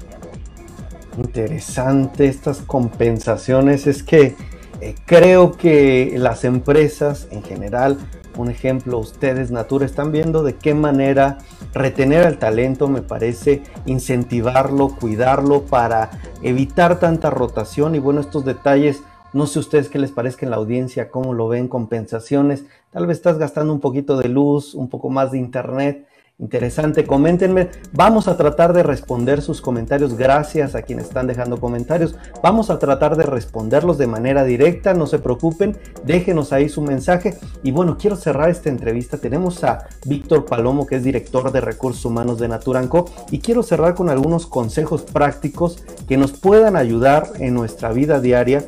Interesante 1.17 2.27
estas 2.27 2.59
compensaciones, 2.59 3.87
es 3.87 4.03
que 4.03 4.35
eh, 4.81 4.93
creo 5.07 5.53
que 5.53 6.13
las 6.19 6.43
empresas 6.43 7.27
en 7.31 7.41
general 7.41 7.97
un 8.37 8.49
ejemplo, 8.49 8.97
ustedes, 8.97 9.51
Natura, 9.51 9.85
están 9.85 10.11
viendo 10.11 10.43
de 10.43 10.55
qué 10.55 10.73
manera 10.73 11.37
retener 11.73 12.25
al 12.25 12.37
talento, 12.37 12.87
me 12.87 13.01
parece, 13.01 13.63
incentivarlo, 13.85 14.89
cuidarlo 14.89 15.63
para 15.63 16.11
evitar 16.41 16.99
tanta 16.99 17.29
rotación 17.29 17.95
y 17.95 17.99
bueno, 17.99 18.21
estos 18.21 18.45
detalles. 18.45 19.01
No 19.33 19.47
sé 19.47 19.59
ustedes 19.59 19.89
qué 19.89 19.99
les 19.99 20.11
parezca 20.11 20.45
en 20.45 20.51
la 20.51 20.55
audiencia, 20.57 21.09
cómo 21.09 21.33
lo 21.33 21.47
ven, 21.49 21.67
compensaciones. 21.67 22.63
Tal 22.91 23.05
vez 23.05 23.17
estás 23.17 23.37
gastando 23.37 23.73
un 23.73 23.81
poquito 23.81 24.17
de 24.17 24.29
luz, 24.29 24.73
un 24.73 24.87
poco 24.87 25.09
más 25.09 25.31
de 25.31 25.37
internet 25.37 26.07
Interesante, 26.37 27.05
coméntenme. 27.05 27.69
Vamos 27.93 28.27
a 28.27 28.35
tratar 28.35 28.73
de 28.73 28.83
responder 28.83 29.41
sus 29.41 29.61
comentarios. 29.61 30.17
Gracias 30.17 30.75
a 30.75 30.81
quienes 30.81 31.05
están 31.05 31.27
dejando 31.27 31.61
comentarios. 31.61 32.15
Vamos 32.43 32.69
a 32.69 32.77
tratar 32.77 33.15
de 33.15 33.23
responderlos 33.23 33.97
de 33.97 34.07
manera 34.07 34.43
directa. 34.43 34.93
No 34.93 35.07
se 35.07 35.19
preocupen, 35.19 35.77
déjenos 36.03 36.51
ahí 36.51 36.67
su 36.67 36.81
mensaje. 36.81 37.37
Y 37.63 37.71
bueno, 37.71 37.97
quiero 37.97 38.17
cerrar 38.17 38.49
esta 38.49 38.67
entrevista. 38.67 39.17
Tenemos 39.17 39.63
a 39.63 39.87
Víctor 40.05 40.43
Palomo, 40.43 40.85
que 40.85 40.97
es 40.97 41.05
director 41.05 41.53
de 41.53 41.61
recursos 41.61 42.03
humanos 42.03 42.37
de 42.37 42.49
Naturanco. 42.49 43.05
Y 43.31 43.39
quiero 43.39 43.63
cerrar 43.63 43.95
con 43.95 44.09
algunos 44.09 44.45
consejos 44.45 45.03
prácticos 45.03 45.85
que 46.05 46.17
nos 46.17 46.33
puedan 46.33 46.75
ayudar 46.75 47.29
en 47.39 47.53
nuestra 47.53 47.93
vida 47.93 48.19
diaria 48.19 48.65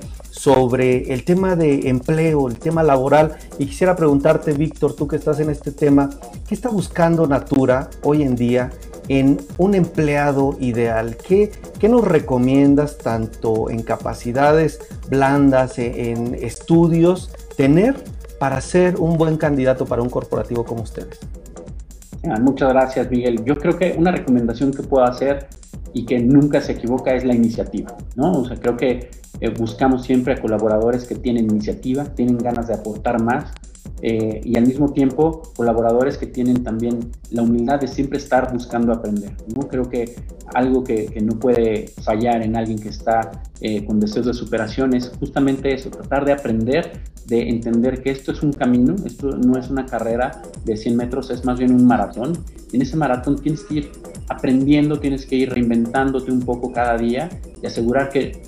sobre 0.48 1.12
el 1.14 1.26
tema 1.26 1.58
de 1.58 1.90
empleo, 1.90 2.48
el 2.48 2.58
tema 2.58 2.82
laboral. 2.82 3.36
Y 3.60 3.66
quisiera 3.66 3.98
preguntarte, 3.98 4.54
Víctor, 4.54 4.96
tú 4.96 5.06
que 5.06 5.18
estás 5.18 5.42
en 5.42 5.50
este 5.50 5.74
tema, 5.74 6.10
¿qué 6.48 6.56
está 6.56 6.70
buscando 6.70 7.28
Natura 7.28 7.90
hoy 8.02 8.24
en 8.24 8.38
día 8.38 8.70
en 9.10 9.42
un 9.58 9.76
empleado 9.76 10.56
ideal? 10.62 11.18
¿Qué, 11.18 11.52
qué 11.80 11.90
nos 11.90 12.08
recomiendas 12.08 12.98
tanto 12.98 13.70
en 13.70 13.84
capacidades 13.84 14.80
blandas, 15.10 15.78
e, 15.80 16.12
en 16.12 16.34
estudios, 16.36 17.30
tener 17.58 17.96
para 18.40 18.62
ser 18.62 18.96
un 19.02 19.18
buen 19.18 19.36
candidato 19.36 19.86
para 19.86 20.02
un 20.02 20.10
corporativo 20.10 20.64
como 20.64 20.84
ustedes? 20.84 21.20
Ah, 22.24 22.40
muchas 22.40 22.70
gracias, 22.70 23.12
Miguel. 23.12 23.44
Yo 23.44 23.58
creo 23.58 23.78
que 23.78 23.96
una 23.98 24.12
recomendación 24.12 24.72
que 24.72 24.84
puedo 24.84 25.04
hacer 25.04 25.48
y 25.92 26.06
que 26.06 26.20
nunca 26.20 26.62
se 26.62 26.72
equivoca 26.72 27.14
es 27.14 27.26
la 27.26 27.36
iniciativa, 27.36 27.98
¿no? 28.16 28.32
O 28.32 28.46
sea, 28.46 28.56
creo 28.56 28.78
que 28.78 29.10
eh, 29.40 29.50
buscamos 29.50 30.04
siempre 30.04 30.34
a 30.34 30.42
colaboradores 30.42 31.06
que 31.06 31.16
tienen 31.16 31.46
iniciativa, 31.46 32.06
tienen 32.06 32.38
ganas 32.38 32.68
de 32.68 32.74
aportar 32.74 33.22
más 33.22 33.52
eh, 34.02 34.42
y 34.44 34.56
al 34.58 34.68
mismo 34.68 34.92
tiempo 34.94 35.42
colaboradores 35.56 36.18
que 36.18 36.28
tienen 36.28 36.64
también 36.64 37.12
la 37.32 37.42
humildad 37.42 37.80
de 37.80 37.88
siempre 37.88 38.20
estar 38.20 38.54
buscando 38.54 38.94
aprender. 38.94 39.32
¿no? 39.56 39.68
Creo 39.68 39.90
que 39.90 40.16
algo 40.54 40.84
que, 40.84 41.10
no 41.22 41.40
puede 41.40 41.88
fallar 42.04 42.44
en 42.44 42.56
alguien 42.56 42.80
que 42.80 42.90
está 42.90 43.44
eh, 43.60 43.84
con 43.86 44.00
deseos 44.00 44.28
de 44.28 44.34
superación 44.34 44.94
es 44.94 45.12
justamente 45.20 45.74
eso, 45.74 45.90
tratar 45.90 46.26
de 46.26 46.32
aprender, 46.32 47.02
de 47.26 47.50
entender 47.50 48.02
que 48.02 48.12
esto 48.12 48.32
es 48.32 48.44
un 48.44 48.54
camino, 48.54 48.96
esto 49.06 49.32
no 49.32 49.58
es 49.58 49.70
una 49.70 49.86
carrera 49.86 50.44
de 50.64 50.78
100 50.78 50.96
metros, 50.96 51.30
es 51.32 51.44
más 51.44 51.60
bien 51.60 51.74
un 51.74 51.86
maratón. 51.86 52.34
Y 52.72 52.76
en 52.76 52.84
ese 52.84 52.96
maratón 52.96 53.38
tienes 53.38 53.64
que 53.64 53.74
ir 53.76 53.92
aprendiendo, 54.30 55.00
tienes 55.00 55.26
que 55.26 55.36
ir 55.36 55.50
reinventándote 55.50 56.32
un 56.32 56.42
poco 56.42 56.72
cada 56.72 56.98
día 56.98 57.30
y 57.62 57.66
asegurar 57.66 58.10
que 58.10 58.42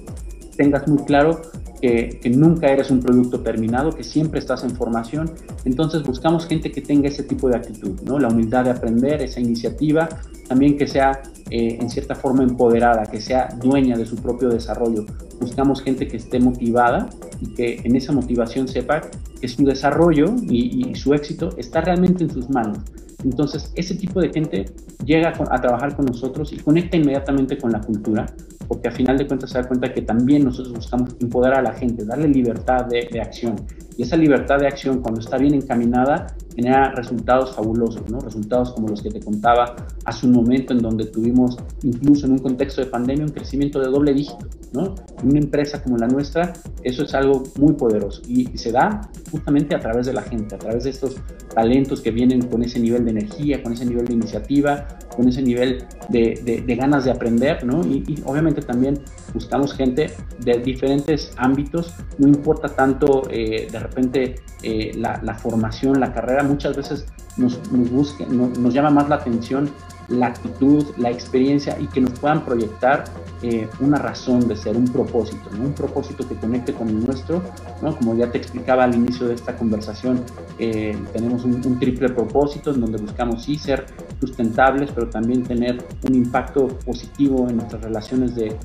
tengas 0.59 0.85
muy 0.89 1.05
claro 1.05 1.41
que, 1.81 2.19
nunca 2.35 2.67
eres 2.67 2.91
un 2.91 2.99
producto 2.99 3.39
terminado, 3.39 3.95
que 3.95 4.03
siempre 4.03 4.39
estás 4.39 4.65
en 4.65 4.71
formación. 4.71 5.31
Entonces 5.63 6.03
buscamos 6.03 6.45
gente 6.45 6.69
que 6.69 6.81
tenga 6.81 7.07
ese 7.07 7.23
tipo 7.23 7.47
de 7.47 7.55
actitud, 7.55 8.01
¿no? 8.03 8.19
La 8.19 8.27
humildad 8.27 8.65
de 8.65 8.71
aprender, 8.71 9.21
esa 9.21 9.39
iniciativa, 9.39 10.09
también 10.49 10.77
que 10.77 10.85
sea 10.85 11.21
eh, 11.49 11.77
en 11.79 11.89
cierta 11.89 12.13
forma 12.13 12.43
empoderada, 12.43 13.03
que 13.03 13.21
sea 13.21 13.47
dueña 13.61 13.97
de 13.97 14.05
su 14.05 14.17
propio 14.17 14.49
desarrollo. 14.49 15.05
Buscamos 15.39 15.81
gente 15.81 16.09
que 16.09 16.17
esté 16.17 16.41
motivada 16.41 17.09
y 17.39 17.53
que 17.53 17.79
en 17.85 17.95
esa 17.95 18.11
motivación 18.11 18.67
sepa 18.67 18.99
que 19.39 19.47
su 19.47 19.63
desarrollo 19.63 20.35
y, 20.41 20.89
y 20.89 20.95
su 20.95 21.13
éxito 21.13 21.51
está 21.57 21.79
realmente 21.79 22.25
en 22.25 22.31
sus 22.31 22.49
manos. 22.49 22.79
Entonces, 23.23 23.71
ese 23.75 23.95
tipo 23.95 24.19
de 24.19 24.29
gente 24.29 24.65
llega 25.05 25.29
a 25.29 25.61
trabajar 25.61 25.95
con 25.95 26.05
nosotros 26.05 26.51
y 26.51 26.57
conecta 26.57 26.97
inmediatamente 26.97 27.57
con 27.57 27.71
la 27.71 27.79
cultura 27.79 28.25
porque 28.69 28.87
a 28.87 28.91
final 28.91 29.17
de 29.17 29.25
cuentas 29.25 29.49
se 29.49 29.57
da 29.57 29.67
cuenta 29.67 29.91
que 29.91 30.03
también 30.03 30.45
nosotros 30.45 30.71
buscamos 30.73 31.15
empoderar 31.19 31.57
a 31.57 31.61
la 31.63 31.73
gente, 31.73 32.05
darle 32.05 32.27
libertad 32.27 32.85
de, 32.85 33.19
acción. 33.19 33.55
Y 33.97 34.03
esa 34.03 34.15
libertad 34.15 34.59
de 34.59 34.67
acción, 34.67 35.01
cuando 35.01 35.19
está 35.19 35.37
bien 35.37 35.55
encaminada, 35.55 36.27
genera 36.55 36.91
resultados 36.91 37.55
fabulosos, 37.55 38.09
¿no? 38.11 38.19
Resultados 38.19 38.71
como 38.73 38.87
los 38.87 39.01
que 39.01 39.09
te 39.09 39.19
contaba 39.19 39.75
hace 40.05 40.27
un 40.27 40.33
momento 40.33 40.71
en 40.71 40.79
donde 40.79 41.05
tuvimos, 41.05 41.57
incluso 41.81 42.27
en 42.27 42.33
un 42.33 42.37
contexto 42.37 42.81
de 42.81 42.87
pandemia, 42.87 43.25
un 43.25 43.31
crecimiento 43.31 43.79
de 43.79 43.87
doble 43.87 44.13
dígito, 44.13 44.47
¿no? 44.71 44.93
En 45.21 45.29
una 45.29 45.39
empresa 45.39 45.81
como 45.81 45.97
la 45.97 46.07
nuestra, 46.07 46.53
eso 46.83 47.03
es 47.03 47.13
algo 47.13 47.43
muy 47.57 47.73
poderoso 47.73 48.21
y, 48.27 48.49
se 48.59 48.71
da 48.71 49.09
justamente 49.31 49.73
a 49.73 49.79
través 49.79 50.05
de 50.05 50.13
la 50.13 50.21
gente, 50.21 50.55
a 50.55 50.57
través 50.57 50.83
de 50.83 50.89
estos 50.89 51.15
talentos 51.53 52.01
que 52.01 52.11
vienen 52.11 52.41
con 52.41 52.61
ese 52.63 52.79
nivel 52.79 53.05
de 53.05 53.11
energía, 53.11 53.63
con 53.63 53.71
ese 53.71 53.85
nivel 53.85 54.05
de 54.05 54.13
iniciativa, 54.13 54.85
con 55.15 55.27
ese 55.27 55.41
nivel 55.41 55.85
de, 56.09 56.63
de, 56.65 56.75
ganas 56.75 57.05
de 57.05 57.11
aprender, 57.11 57.63
¿no? 57.65 57.81
Y, 57.85 58.03
y, 58.07 58.21
obviamente 58.25 58.58
también 58.61 58.99
buscamos 59.33 59.73
gente 59.73 60.13
de 60.39 60.59
diferentes 60.59 61.31
ámbitos, 61.37 61.93
no 62.17 62.27
importa 62.27 62.69
tanto 62.69 63.23
eh, 63.29 63.67
de 63.71 63.79
repente 63.79 64.35
eh, 64.63 64.91
la, 64.95 65.35
formación, 65.35 65.99
la 65.99 66.13
carrera, 66.13 66.43
muchas 66.43 66.75
veces 66.75 67.05
nos, 67.37 67.59
nos, 67.71 68.19
nos 68.29 68.73
llama 68.73 68.89
más 68.89 69.09
la 69.09 69.15
atención 69.15 69.69
la 70.09 70.25
actitud, 70.25 70.85
la 70.97 71.11
experiencia 71.11 71.79
y 71.79 71.85
que 71.85 72.01
nos 72.01 72.19
puedan 72.19 72.43
proyectar 72.43 73.03
eh, 73.43 73.69
una 73.79 73.99
razón 73.99 74.47
de 74.47 74.55
ser, 74.55 74.75
un 74.75 74.87
propósito, 74.87 75.51
un 75.51 75.73
propósito 75.73 76.27
que 76.27 76.33
conecte 76.33 76.73
con 76.73 76.89
el 76.89 77.05
nuestro. 77.05 77.43
¿no? 77.83 77.95
Como 77.95 78.15
ya 78.15 78.31
te 78.31 78.39
explicaba 78.39 78.85
al 78.85 78.95
inicio 78.95 79.27
de 79.27 79.35
esta 79.35 79.55
conversación, 79.55 80.23
tenemos 80.57 81.45
un, 81.45 81.79
triple 81.79 82.09
propósito 82.09 82.73
en 82.73 82.81
donde 82.81 82.97
buscamos 82.97 83.43
sí 83.43 83.57
ser 83.59 83.85
sustentables, 84.19 84.91
pero 84.93 85.09
también 85.09 85.43
tener 85.43 85.83
un 86.07 86.15
impacto 86.15 86.67
positivo 86.85 87.47
en 87.49 87.57
nuestras 87.57 87.81
relaciones 87.81 88.35
de, 88.35 88.57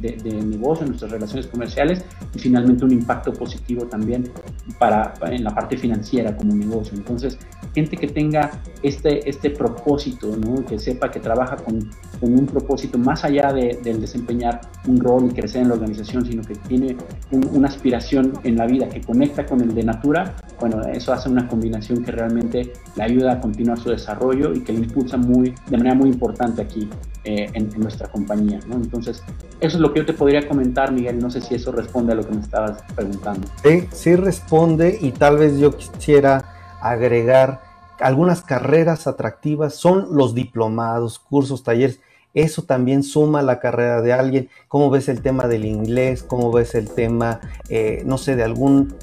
negocio, 0.44 0.84
en 0.84 0.90
nuestras 0.90 1.12
relaciones 1.12 1.46
comerciales 1.46 2.04
y 2.34 2.38
finalmente 2.38 2.84
un 2.84 2.92
impacto 2.92 3.32
positivo 3.32 3.86
también 3.86 4.30
para, 4.78 5.14
en 5.30 5.44
la 5.44 5.54
parte 5.54 5.76
financiera 5.76 6.36
como 6.36 6.54
negocio. 6.54 6.96
Entonces, 6.96 7.38
gente 7.74 7.96
que 7.96 8.08
tenga 8.08 8.50
este, 8.82 9.28
este 9.28 9.50
propósito, 9.50 10.36
¿no? 10.36 10.64
que 10.64 10.78
sepa 10.78 11.10
que 11.10 11.20
trabaja 11.20 11.56
con, 11.56 11.90
con 12.20 12.32
un 12.32 12.46
propósito 12.46 12.98
más 12.98 13.24
allá 13.24 13.52
de, 13.52 13.78
del 13.82 14.00
desempeñar 14.00 14.60
un 14.86 15.00
rol 15.00 15.26
y 15.30 15.34
crecer 15.34 15.62
en 15.62 15.68
la 15.68 15.74
organización, 15.74 16.26
sino 16.26 16.42
que 16.42 16.54
tiene 16.54 16.96
una 17.30 17.68
aspiración 17.68 18.32
en 18.44 18.56
la 18.56 18.66
vida 18.66 18.88
que 18.88 19.00
conecta 19.00 19.46
con 19.46 19.60
el 19.60 19.74
de 19.74 19.82
Natura, 19.84 20.34
bueno, 20.60 20.82
eso 20.82 21.12
hace 21.12 21.28
una 21.28 21.48
combinación 21.48 22.04
que 22.04 22.12
realmente 22.12 22.72
le 22.96 23.02
ayuda 23.02 23.32
a 23.32 23.40
continuar 23.40 23.78
su 23.78 23.90
desarrollo 23.90 24.54
y 24.54 24.60
que 24.60 24.72
le 24.72 24.80
impulsa 24.80 25.16
muy, 25.16 25.54
de 25.68 25.76
manera 25.76 25.94
muy 25.94 26.08
importante 26.10 26.62
aquí 26.62 26.88
eh, 27.24 27.50
en, 27.52 27.70
nuestra 27.78 28.08
compañía. 28.08 28.60
¿no? 28.66 28.76
Entonces, 28.76 29.22
eso 29.60 29.76
es 29.76 29.80
lo 29.80 29.92
que 29.92 30.00
yo 30.00 30.06
te 30.06 30.12
podría 30.12 30.46
comentar, 30.46 30.92
Miguel. 30.92 31.18
No 31.18 31.30
sé 31.30 31.40
si 31.40 31.54
eso 31.54 31.72
responde 31.72 32.12
a 32.12 32.16
lo 32.16 32.26
que 32.26 32.34
me 32.34 32.40
estabas 32.40 32.82
preguntando. 32.94 33.48
Sí, 33.62 33.88
sí 33.92 34.16
responde 34.16 34.98
y 35.00 35.10
tal 35.12 35.38
vez 35.38 35.58
yo 35.58 35.76
quisiera 35.76 36.44
agregar 36.80 37.62
algunas 38.00 38.42
carreras 38.42 39.06
atractivas 39.06 39.74
son 39.74 40.08
los 40.12 40.34
diplomados, 40.34 41.18
cursos, 41.18 41.62
talleres. 41.62 42.00
Eso 42.34 42.62
también 42.62 43.04
suma 43.04 43.42
la 43.42 43.60
carrera 43.60 44.02
de 44.02 44.12
alguien. 44.12 44.48
¿Cómo 44.66 44.90
ves 44.90 45.08
el 45.08 45.22
tema 45.22 45.46
del 45.46 45.64
inglés? 45.64 46.24
¿Cómo 46.24 46.50
ves 46.50 46.74
el 46.74 46.90
tema, 46.90 47.40
eh, 47.68 48.02
no 48.04 48.18
sé, 48.18 48.34
de 48.34 48.42
algún 48.42 48.94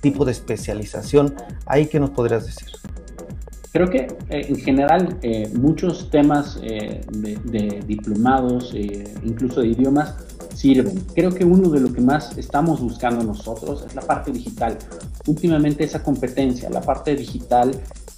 tipo 0.00 0.24
de 0.24 0.32
especialización? 0.32 1.34
¿Ahí 1.66 1.86
qué 1.86 2.00
nos 2.00 2.10
podrías 2.10 2.46
decir? 2.46 2.68
Creo 3.72 3.88
que 3.88 4.08
eh, 4.30 4.46
en 4.48 4.56
general 4.56 5.18
eh, 5.22 5.50
muchos 5.54 6.10
temas 6.10 6.60
de, 6.60 7.84
diplomados, 7.86 8.74
incluso 9.22 9.60
de 9.60 9.68
idiomas, 9.68 10.16
sirven. 10.54 11.00
Creo 11.14 11.32
que 11.32 11.44
uno 11.44 11.68
de 11.68 11.80
lo 11.80 11.92
que 11.92 12.00
más 12.00 12.36
estamos 12.36 12.80
buscando 12.80 13.22
nosotros 13.22 13.84
es 13.86 13.94
la 13.94 14.02
parte 14.02 14.32
digital. 14.32 14.76
Últimamente 15.26 15.84
esa 15.84 16.02
competencia, 16.02 16.68
la 16.70 16.80
parte 16.80 17.14
digital 17.14 17.72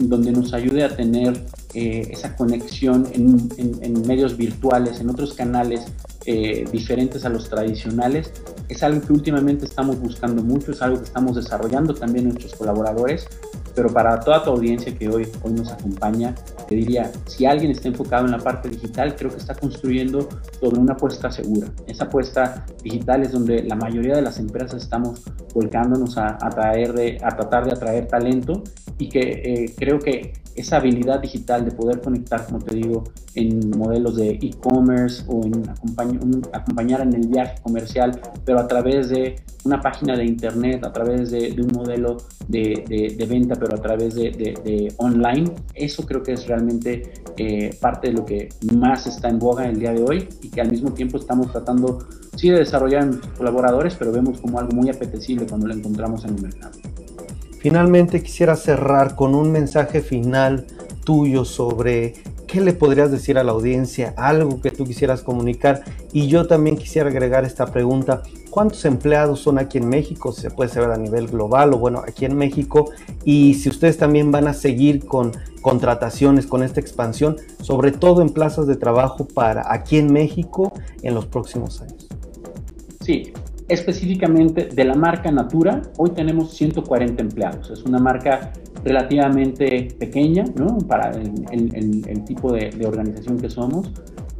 donde 0.08 0.32
nos 0.32 0.52
ayude 0.52 0.84
a 0.84 0.96
tener 0.96 1.44
eh, 1.74 2.08
esa 2.10 2.36
conexión 2.36 3.06
en, 3.12 4.06
medios 4.06 4.36
virtuales, 4.36 5.00
en 5.00 5.10
otros 5.10 5.34
canales 5.34 5.86
eh, 6.26 6.64
diferentes 6.70 7.24
a 7.24 7.28
los 7.28 7.48
tradicionales, 7.48 8.32
es 8.68 8.82
algo 8.82 9.00
que 9.00 9.12
últimamente 9.12 9.64
estamos 9.64 9.98
buscando 10.00 10.42
mucho, 10.42 10.72
es 10.72 10.82
algo 10.82 10.98
que 10.98 11.04
estamos 11.04 11.36
desarrollando 11.36 11.94
también 11.94 12.24
nuestros 12.24 12.54
colaboradores, 12.54 13.26
pero 13.74 13.88
para 13.88 14.18
toda 14.20 14.42
tu 14.42 14.50
audiencia 14.50 14.96
que 14.96 15.08
hoy, 15.08 15.28
hoy 15.42 15.52
nos 15.52 15.70
acompaña, 15.72 16.34
te 16.68 16.74
diría, 16.74 17.10
si 17.26 17.46
alguien 17.46 17.70
está 17.70 17.88
enfocado 17.88 18.26
en 18.26 18.32
la 18.32 18.38
parte 18.38 18.68
digital, 18.68 19.14
creo 19.16 19.30
que 19.30 19.38
está 19.38 19.54
construyendo 19.54 20.28
sobre 20.60 20.80
una 20.80 20.94
apuesta 20.94 21.30
segura. 21.30 21.68
Esa 21.86 22.04
apuesta 22.04 22.66
digital 22.82 23.22
es 23.22 23.32
donde 23.32 23.62
la 23.62 23.76
mayoría 23.76 24.14
de 24.14 24.22
las 24.22 24.38
empresas 24.38 24.82
estamos 24.82 25.22
volcándonos 25.54 26.18
a, 26.18 26.38
a, 26.40 26.50
traer 26.50 27.18
a 27.22 27.28
tratar 27.36 27.64
de 27.64 27.72
atraer 27.72 28.06
talento 28.08 28.62
y 28.98 29.08
que 29.08 29.20
eh, 29.20 29.74
creo 29.76 29.98
que 29.98 30.32
esa 30.54 30.76
habilidad 30.76 31.20
digital 31.20 31.64
de 31.64 31.70
poder 31.70 32.00
conectar, 32.00 32.44
como 32.44 32.58
te 32.58 32.74
digo, 32.74 33.04
en 33.34 33.70
modelos 33.70 34.16
de 34.16 34.38
e-commerce 34.42 35.24
o 35.26 35.44
en 35.44 35.68
acompañar 36.52 37.00
en 37.00 37.14
el 37.14 37.26
viaje 37.26 37.54
comercial, 37.62 38.20
pero 38.44 38.60
a 38.60 38.68
través 38.68 39.08
de 39.08 39.36
una 39.64 39.80
página 39.80 40.16
de 40.16 40.24
internet, 40.24 40.84
a 40.84 40.92
través 40.92 41.30
de, 41.30 41.54
un 41.58 41.68
modelo 41.74 42.18
de, 42.48 42.84
de, 43.16 43.26
venta, 43.26 43.54
pero 43.62 43.76
a 43.76 43.80
través 43.80 44.16
de, 44.16 44.92
online, 44.96 45.52
eso 45.72 46.04
creo 46.04 46.20
que 46.24 46.32
es 46.32 46.48
realmente 46.48 47.12
eh, 47.36 47.70
parte 47.80 48.08
de 48.08 48.14
lo 48.14 48.24
que 48.24 48.48
más 48.74 49.06
está 49.06 49.28
en 49.28 49.38
boga 49.38 49.68
el 49.68 49.78
día 49.78 49.92
de 49.92 50.02
hoy 50.02 50.28
y 50.42 50.50
que 50.50 50.60
al 50.60 50.68
mismo 50.68 50.92
tiempo 50.92 51.16
estamos 51.16 51.52
tratando, 51.52 52.00
sí, 52.34 52.50
de 52.50 52.58
desarrollar 52.58 53.04
en 53.04 53.20
colaboradores, 53.38 53.94
pero 53.94 54.10
vemos 54.10 54.40
como 54.40 54.58
algo 54.58 54.72
muy 54.72 54.90
apetecible 54.90 55.46
cuando 55.46 55.68
lo 55.68 55.74
encontramos 55.74 56.24
en 56.24 56.34
el 56.34 56.42
mercado. 56.42 56.76
Finalmente 57.60 58.20
quisiera 58.20 58.56
cerrar 58.56 59.14
con 59.14 59.36
un 59.36 59.52
mensaje 59.52 60.00
final 60.00 60.66
tuyo 61.04 61.44
sobre 61.44 62.14
qué 62.48 62.60
le 62.60 62.72
podrías 62.72 63.12
decir 63.12 63.38
a 63.38 63.44
la 63.44 63.52
audiencia, 63.52 64.12
algo 64.16 64.60
que 64.60 64.72
tú 64.72 64.84
quisieras 64.84 65.22
comunicar. 65.22 65.84
Y 66.12 66.26
yo 66.26 66.48
también 66.48 66.76
quisiera 66.76 67.10
agregar 67.10 67.44
esta 67.44 67.66
pregunta, 67.66 68.24
¿cuántos 68.52 68.84
empleados 68.84 69.40
son 69.40 69.58
aquí 69.58 69.78
en 69.78 69.88
México? 69.88 70.30
Se 70.30 70.50
puede 70.50 70.68
saber 70.68 70.90
a 70.90 70.98
nivel 70.98 71.26
global 71.26 71.72
o 71.72 71.78
bueno, 71.78 72.02
aquí 72.06 72.26
en 72.26 72.36
México. 72.36 72.90
Y 73.24 73.54
si 73.54 73.70
ustedes 73.70 73.96
también 73.96 74.30
van 74.30 74.46
a 74.46 74.52
seguir 74.52 75.06
con 75.06 75.32
contrataciones, 75.62 76.46
con 76.46 76.62
esta 76.62 76.78
expansión, 76.78 77.38
sobre 77.62 77.92
todo 77.92 78.20
en 78.20 78.28
plazas 78.28 78.66
de 78.66 78.76
trabajo 78.76 79.26
para 79.26 79.72
aquí 79.72 79.96
en 79.96 80.12
México 80.12 80.74
en 81.02 81.14
los 81.14 81.24
próximos 81.26 81.80
años. 81.80 82.08
Sí, 83.00 83.32
específicamente 83.68 84.66
de 84.66 84.84
la 84.84 84.94
marca 84.94 85.32
Natura, 85.32 85.80
hoy 85.96 86.10
tenemos 86.10 86.52
140 86.52 87.22
empleados. 87.22 87.70
Es 87.70 87.82
una 87.84 87.98
marca 87.98 88.52
relativamente 88.84 89.88
pequeña, 89.98 90.44
¿no? 90.56 90.76
Para 90.78 91.10
el, 91.10 92.24
tipo 92.26 92.52
de, 92.52 92.70
organización 92.86 93.38
que 93.38 93.48
somos. 93.48 93.90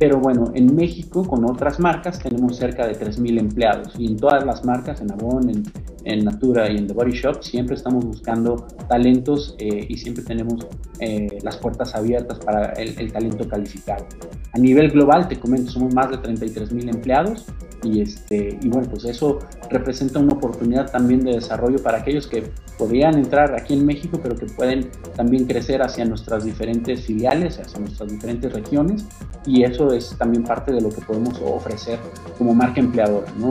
Pero 0.03 0.19
bueno, 0.19 0.51
en 0.53 0.75
México 0.75 1.23
con 1.23 1.49
otras 1.49 1.79
marcas 1.79 2.19
tenemos 2.19 2.57
cerca 2.57 2.89
de 2.89 2.99
3.000 2.99 3.39
empleados. 3.39 3.95
Y 3.97 4.09
en 4.09 4.17
todas 4.17 4.45
las 4.45 4.65
marcas, 4.65 5.01
en 5.01 5.13
Avon, 5.13 5.49
en, 5.49 5.63
en 6.05 6.25
Natura 6.25 6.71
y 6.71 6.77
en 6.77 6.87
The 6.87 6.95
Body 6.95 7.13
Shop, 7.13 7.43
siempre 7.43 7.77
estamos 7.77 8.05
buscando 8.05 8.67
talentos 8.89 9.55
eh, 9.59 9.87
y 9.89 9.97
siempre 9.97 10.25
tenemos 10.25 10.67
eh, 10.99 11.39
las 11.43 11.57
puertas 11.57 11.95
abiertas 11.95 12.39
para 12.39 12.73
el, 12.73 12.99
el, 12.99 13.13
talento 13.13 13.49
calificado. 13.49 14.07
A 14.53 14.59
nivel 14.59 14.91
global, 14.91 15.29
te 15.29 15.39
comento, 15.39 15.71
somos 15.71 15.95
más 15.95 16.11
de 16.11 16.17
33.000 16.19 16.95
empleados 16.95 17.47
y, 17.85 18.01
este, 18.01 18.59
y 18.61 18.69
bueno, 18.69 18.89
pues 18.89 19.05
eso 19.05 19.41
representa 19.71 20.19
una 20.19 20.35
oportunidad 20.35 20.91
también 20.91 21.21
de 21.21 21.33
desarrollo 21.33 21.83
para 21.83 21.99
aquellos 21.99 22.27
que 22.27 22.45
podrían 22.79 23.17
entrar 23.19 23.55
aquí 23.55 23.75
en 23.75 23.85
México, 23.85 24.21
pero 24.23 24.37
que 24.37 24.47
pueden 24.47 24.91
también 25.17 25.47
crecer 25.47 25.83
hacia 25.83 26.05
nuestras 26.05 26.45
diferentes 26.45 27.05
filiales, 27.05 27.59
hacia 27.59 27.81
nuestras 27.81 28.11
diferentes 28.11 28.53
regiones, 28.53 29.05
y 29.47 29.65
eso 29.65 29.93
es 29.93 30.17
también 30.19 30.45
parte 30.45 30.73
de 30.73 30.81
lo 30.81 30.91
que 30.91 31.01
podemos 31.01 31.41
ofrecer 31.45 31.99
como 32.39 32.55
marca 32.55 32.81
empleadora, 32.81 33.27
¿no? 33.39 33.51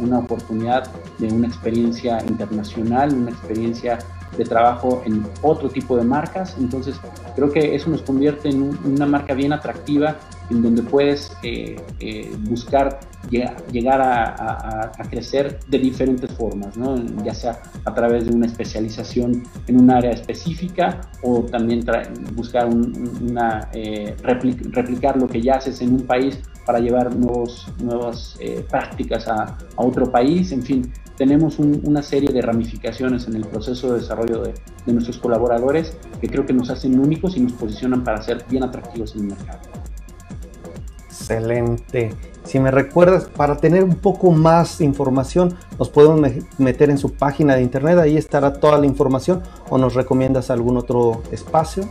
una 0.00 0.18
oportunidad 0.18 0.90
de 1.18 1.28
una 1.28 1.46
experiencia 1.46 1.89
internacional, 2.26 3.14
una 3.14 3.30
experiencia 3.30 3.98
de 4.36 4.44
trabajo 4.44 5.02
en 5.04 5.26
otro 5.42 5.68
tipo 5.68 5.96
de 5.96 6.04
marcas. 6.04 6.56
Entonces, 6.58 6.96
creo 7.34 7.50
que 7.50 7.74
eso 7.74 7.90
nos 7.90 8.02
convierte 8.02 8.48
en 8.48 8.76
una 8.84 9.06
marca 9.06 9.34
bien 9.34 9.52
atractiva 9.52 10.16
en 10.50 10.62
donde 10.62 10.82
puedes 10.82 11.32
eh, 11.42 11.76
eh, 12.00 12.32
buscar 12.40 13.00
llegar 13.30 14.00
a, 14.00 14.90
crecer 15.10 15.58
de 15.68 15.78
diferentes 15.78 16.30
formas, 16.32 16.76
¿no? 16.76 16.96
ya 17.22 17.34
sea 17.34 17.60
a 17.84 17.94
través 17.94 18.26
de 18.26 18.34
una 18.34 18.46
especialización 18.46 19.42
en 19.66 19.80
un 19.80 19.90
área 19.90 20.10
específica 20.10 21.00
o 21.22 21.42
también 21.42 21.84
buscar 22.34 22.66
una, 22.66 23.68
eh, 23.72 24.16
replicar 24.22 25.16
lo 25.16 25.26
que 25.26 25.40
ya 25.40 25.54
haces 25.54 25.80
en 25.80 25.94
un 25.94 26.02
país 26.06 26.38
para 26.70 26.78
llevar 26.78 27.16
nuevos, 27.16 27.66
nuevas 27.82 28.38
prácticas 28.70 29.26
a, 29.26 29.58
a, 29.76 29.82
otro 29.82 30.08
país, 30.08 30.52
en 30.52 30.62
fin, 30.62 30.92
tenemos 31.16 31.58
una 31.58 32.00
serie 32.00 32.30
de 32.32 32.40
ramificaciones 32.40 33.26
en 33.26 33.34
el 33.34 33.44
proceso 33.44 33.92
de 33.92 33.98
desarrollo 33.98 34.40
de, 34.42 34.54
de, 34.86 34.92
nuestros 34.92 35.18
colaboradores 35.18 35.96
que 36.20 36.28
creo 36.28 36.46
que 36.46 36.52
nos 36.52 36.70
hacen 36.70 36.96
únicos 37.00 37.36
y 37.36 37.40
nos 37.40 37.54
posicionan 37.54 38.04
para 38.04 38.22
ser 38.22 38.44
bien 38.48 38.62
atractivos 38.62 39.16
en 39.16 39.22
el 39.22 39.26
mercado. 39.30 39.58
Excelente. 41.08 42.14
Si 42.44 42.60
me 42.60 42.70
recuerdas, 42.70 43.24
para 43.24 43.56
tener 43.56 43.82
un 43.82 43.96
poco 43.96 44.30
más 44.30 44.80
información, 44.80 45.56
nos 45.76 45.88
podemos 45.88 46.20
meter 46.58 46.88
en 46.88 46.98
su 46.98 47.14
página 47.14 47.56
de 47.56 47.62
internet, 47.62 47.98
ahí 47.98 48.16
estará 48.16 48.52
toda 48.52 48.78
la 48.78 48.86
información, 48.86 49.42
o 49.68 49.76
nos 49.76 49.94
recomiendas 49.94 50.50
algún 50.50 50.76
otro 50.76 51.24
espacio. 51.32 51.88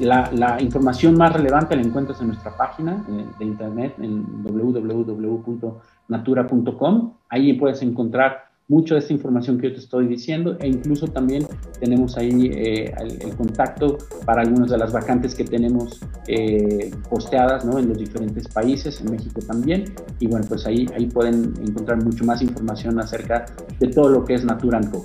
La, 0.00 0.60
información 0.60 1.16
más 1.16 1.32
relevante 1.32 1.76
la 1.76 1.82
encuentras 1.82 2.20
en 2.20 2.26
nuestra 2.28 2.56
página 2.56 3.04
de, 3.06 3.24
de 3.38 3.44
internet, 3.44 3.94
en 4.00 4.42
www.natura.com. 4.42 7.14
Ahí 7.28 7.52
puedes 7.54 7.82
encontrar 7.82 8.50
mucho 8.70 8.94
de 8.94 9.00
esta 9.00 9.12
información 9.12 9.58
que 9.58 9.68
yo 9.68 9.74
te 9.74 9.80
estoy 9.80 10.06
diciendo 10.06 10.56
e 10.60 10.68
incluso 10.68 11.08
también 11.08 11.44
tenemos 11.80 12.16
ahí 12.16 12.52
eh, 12.54 12.94
el, 13.20 13.34
contacto 13.34 13.98
para 14.24 14.42
algunas 14.42 14.70
de 14.70 14.78
las 14.78 14.92
vacantes 14.92 15.34
que 15.34 15.42
tenemos 15.42 16.00
eh, 16.28 16.92
posteadas 17.10 17.64
¿no? 17.64 17.80
en 17.80 17.88
los 17.88 17.98
diferentes 17.98 18.46
países, 18.46 19.00
en 19.00 19.10
México 19.10 19.40
también. 19.44 19.92
Y 20.20 20.28
bueno, 20.28 20.46
pues 20.48 20.66
ahí, 20.66 20.86
ahí 20.94 21.06
pueden 21.06 21.52
encontrar 21.66 22.04
mucho 22.04 22.24
más 22.24 22.42
información 22.42 23.00
acerca 23.00 23.46
de 23.80 23.88
todo 23.88 24.08
lo 24.08 24.24
que 24.24 24.34
es 24.34 24.44
Natura 24.44 24.80
Co. 24.88 25.02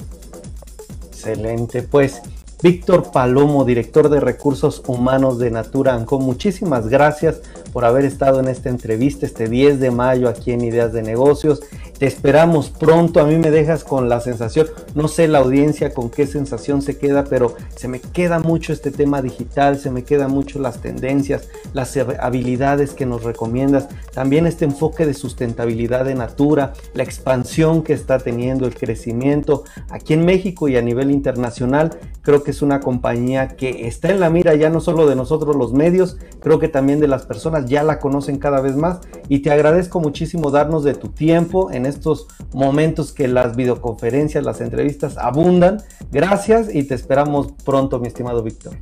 Excelente, 1.08 1.81
pues 1.81 2.21
Víctor 2.65 3.12
Palomo, 3.12 3.63
director 3.63 4.10
de 4.10 4.19
recursos 4.19 4.82
humanos 4.88 5.38
de 5.38 5.51
Natura 5.51 5.93
Anco, 5.93 6.19
muchísimas 6.19 6.88
gracias 6.88 7.43
por 7.75 7.83
haber 7.83 8.05
estado 8.05 8.39
en 8.39 8.47
esta 8.47 8.69
entrevista 8.69 9.25
este 9.25 9.49
10 9.49 9.81
de 9.81 9.91
mayo 9.91 10.29
aquí 10.29 10.53
en 10.53 10.63
Ideas 10.63 10.93
de 10.93 11.01
Negocios. 11.01 11.59
Te 11.99 12.05
esperamos 12.05 12.69
pronto. 12.69 13.19
A 13.19 13.25
mí 13.25 13.35
me 13.35 13.51
dejas 13.51 13.83
con 13.83 14.07
la 14.07 14.21
sensación, 14.21 14.67
no 14.95 15.09
sé 15.09 15.27
la 15.27 15.39
audiencia 15.39 15.93
con 15.93 16.09
qué 16.09 16.25
sensación 16.25 16.81
se 16.81 16.97
queda, 16.97 17.25
pero 17.25 17.55
se 17.75 17.89
me 17.89 17.99
queda 17.99 18.39
mucho 18.39 18.71
este 18.71 18.91
tema 18.91 19.21
digital, 19.21 19.77
se 19.77 19.91
me 19.91 20.05
queda 20.05 20.29
mucho 20.29 20.57
las 20.59 20.81
tendencias, 20.81 21.49
las 21.73 21.97
habilidades 21.97 22.93
que 22.93 23.05
nos 23.05 23.23
recomiendas, 23.25 23.89
también 24.13 24.47
este 24.47 24.63
enfoque 24.63 25.05
de 25.05 25.13
sustentabilidad 25.13 26.05
de 26.05 26.15
Natura, 26.15 26.71
la 26.93 27.03
expansión 27.03 27.83
que 27.83 27.91
está 27.91 28.19
teniendo, 28.19 28.65
el 28.65 28.75
crecimiento 28.75 29.65
aquí 29.89 30.13
en 30.13 30.23
México 30.23 30.69
y 30.69 30.77
a 30.77 30.81
nivel 30.81 31.11
internacional. 31.11 31.97
Creo 32.21 32.41
que 32.41 32.51
es 32.51 32.61
una 32.61 32.79
compañía 32.79 33.49
que 33.49 33.88
está 33.88 34.09
en 34.09 34.19
la 34.19 34.29
mira 34.29 34.55
ya 34.55 34.69
no 34.69 34.81
solo 34.81 35.07
de 35.07 35.15
nosotros 35.15 35.55
los 35.55 35.73
medios, 35.73 36.17
creo 36.39 36.57
que 36.57 36.67
también 36.67 36.99
de 36.99 37.07
las 37.07 37.25
ya 37.65 37.84
la 37.84 37.99
conocen 37.99 38.38
cada 38.38 38.62
vez 38.62 38.75
más 38.75 38.99
y 39.30 39.39
te 39.39 39.51
agradezco 39.51 39.99
muchísimo 39.99 40.51
darnos 40.51 40.84
de 40.84 40.93
tu 40.93 41.10
tiempo 41.10 41.71
en 41.71 41.86
estos 41.86 42.28
momentos 42.54 43.12
que 43.12 43.28
las 43.28 43.56
videoconferencias, 43.56 44.43
las 44.43 44.62
entrevistas 44.62 45.17
abundan. 45.17 45.78
Gracias 46.12 46.73
y 46.73 46.84
te 46.84 46.95
esperamos 46.95 47.54
pronto, 47.63 47.99
mi 47.99 48.08
estimado 48.08 48.43
Víctor. 48.43 48.73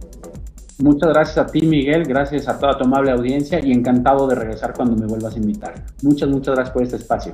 Muchas 0.80 1.10
gracias 1.10 1.38
a 1.38 1.46
ti, 1.46 1.62
Miguel, 1.66 2.04
gracias 2.04 2.48
a 2.48 2.58
toda 2.58 2.78
tu 2.78 2.86
amable 2.86 3.12
audiencia 3.12 3.64
y 3.64 3.72
encantado 3.72 4.28
de 4.28 4.36
regresar 4.36 4.74
cuando 4.74 4.96
me 4.96 5.06
vuelvas 5.06 5.36
a 5.36 5.38
invitar. 5.38 5.74
Muchas, 6.02 6.30
muchas 6.30 6.56
gracias 6.56 6.74
por 6.74 6.84
este 6.84 6.96
espacio. 6.96 7.32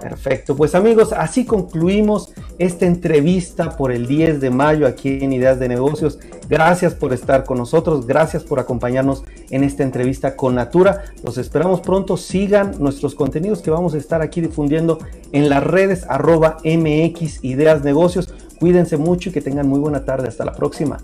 Perfecto, 0.00 0.56
pues 0.56 0.76
amigos, 0.76 1.12
así 1.12 1.44
concluimos 1.44 2.32
esta 2.58 2.86
entrevista 2.86 3.76
por 3.76 3.90
el 3.90 4.06
10 4.06 4.40
de 4.40 4.50
mayo 4.50 4.86
aquí 4.86 5.18
en 5.22 5.32
Ideas 5.32 5.58
de 5.58 5.68
Negocios. 5.68 6.20
Gracias 6.48 6.94
por 6.94 7.12
estar 7.12 7.44
con 7.44 7.58
nosotros, 7.58 8.06
gracias 8.06 8.44
por 8.44 8.60
acompañarnos 8.60 9.24
en 9.50 9.64
esta 9.64 9.82
entrevista 9.82 10.36
con 10.36 10.54
Natura. 10.54 11.02
Los 11.24 11.36
esperamos 11.36 11.80
pronto, 11.80 12.16
sigan 12.16 12.76
nuestros 12.78 13.16
contenidos 13.16 13.60
que 13.60 13.72
vamos 13.72 13.94
a 13.94 13.98
estar 13.98 14.22
aquí 14.22 14.40
difundiendo 14.40 15.00
en 15.32 15.48
las 15.48 15.64
redes 15.64 16.04
arroba 16.08 16.58
MX 16.64 17.42
Ideas 17.42 17.82
Negocios. 17.82 18.32
Cuídense 18.60 18.96
mucho 18.98 19.30
y 19.30 19.32
que 19.32 19.40
tengan 19.40 19.68
muy 19.68 19.80
buena 19.80 20.04
tarde. 20.04 20.28
Hasta 20.28 20.44
la 20.44 20.52
próxima. 20.52 20.98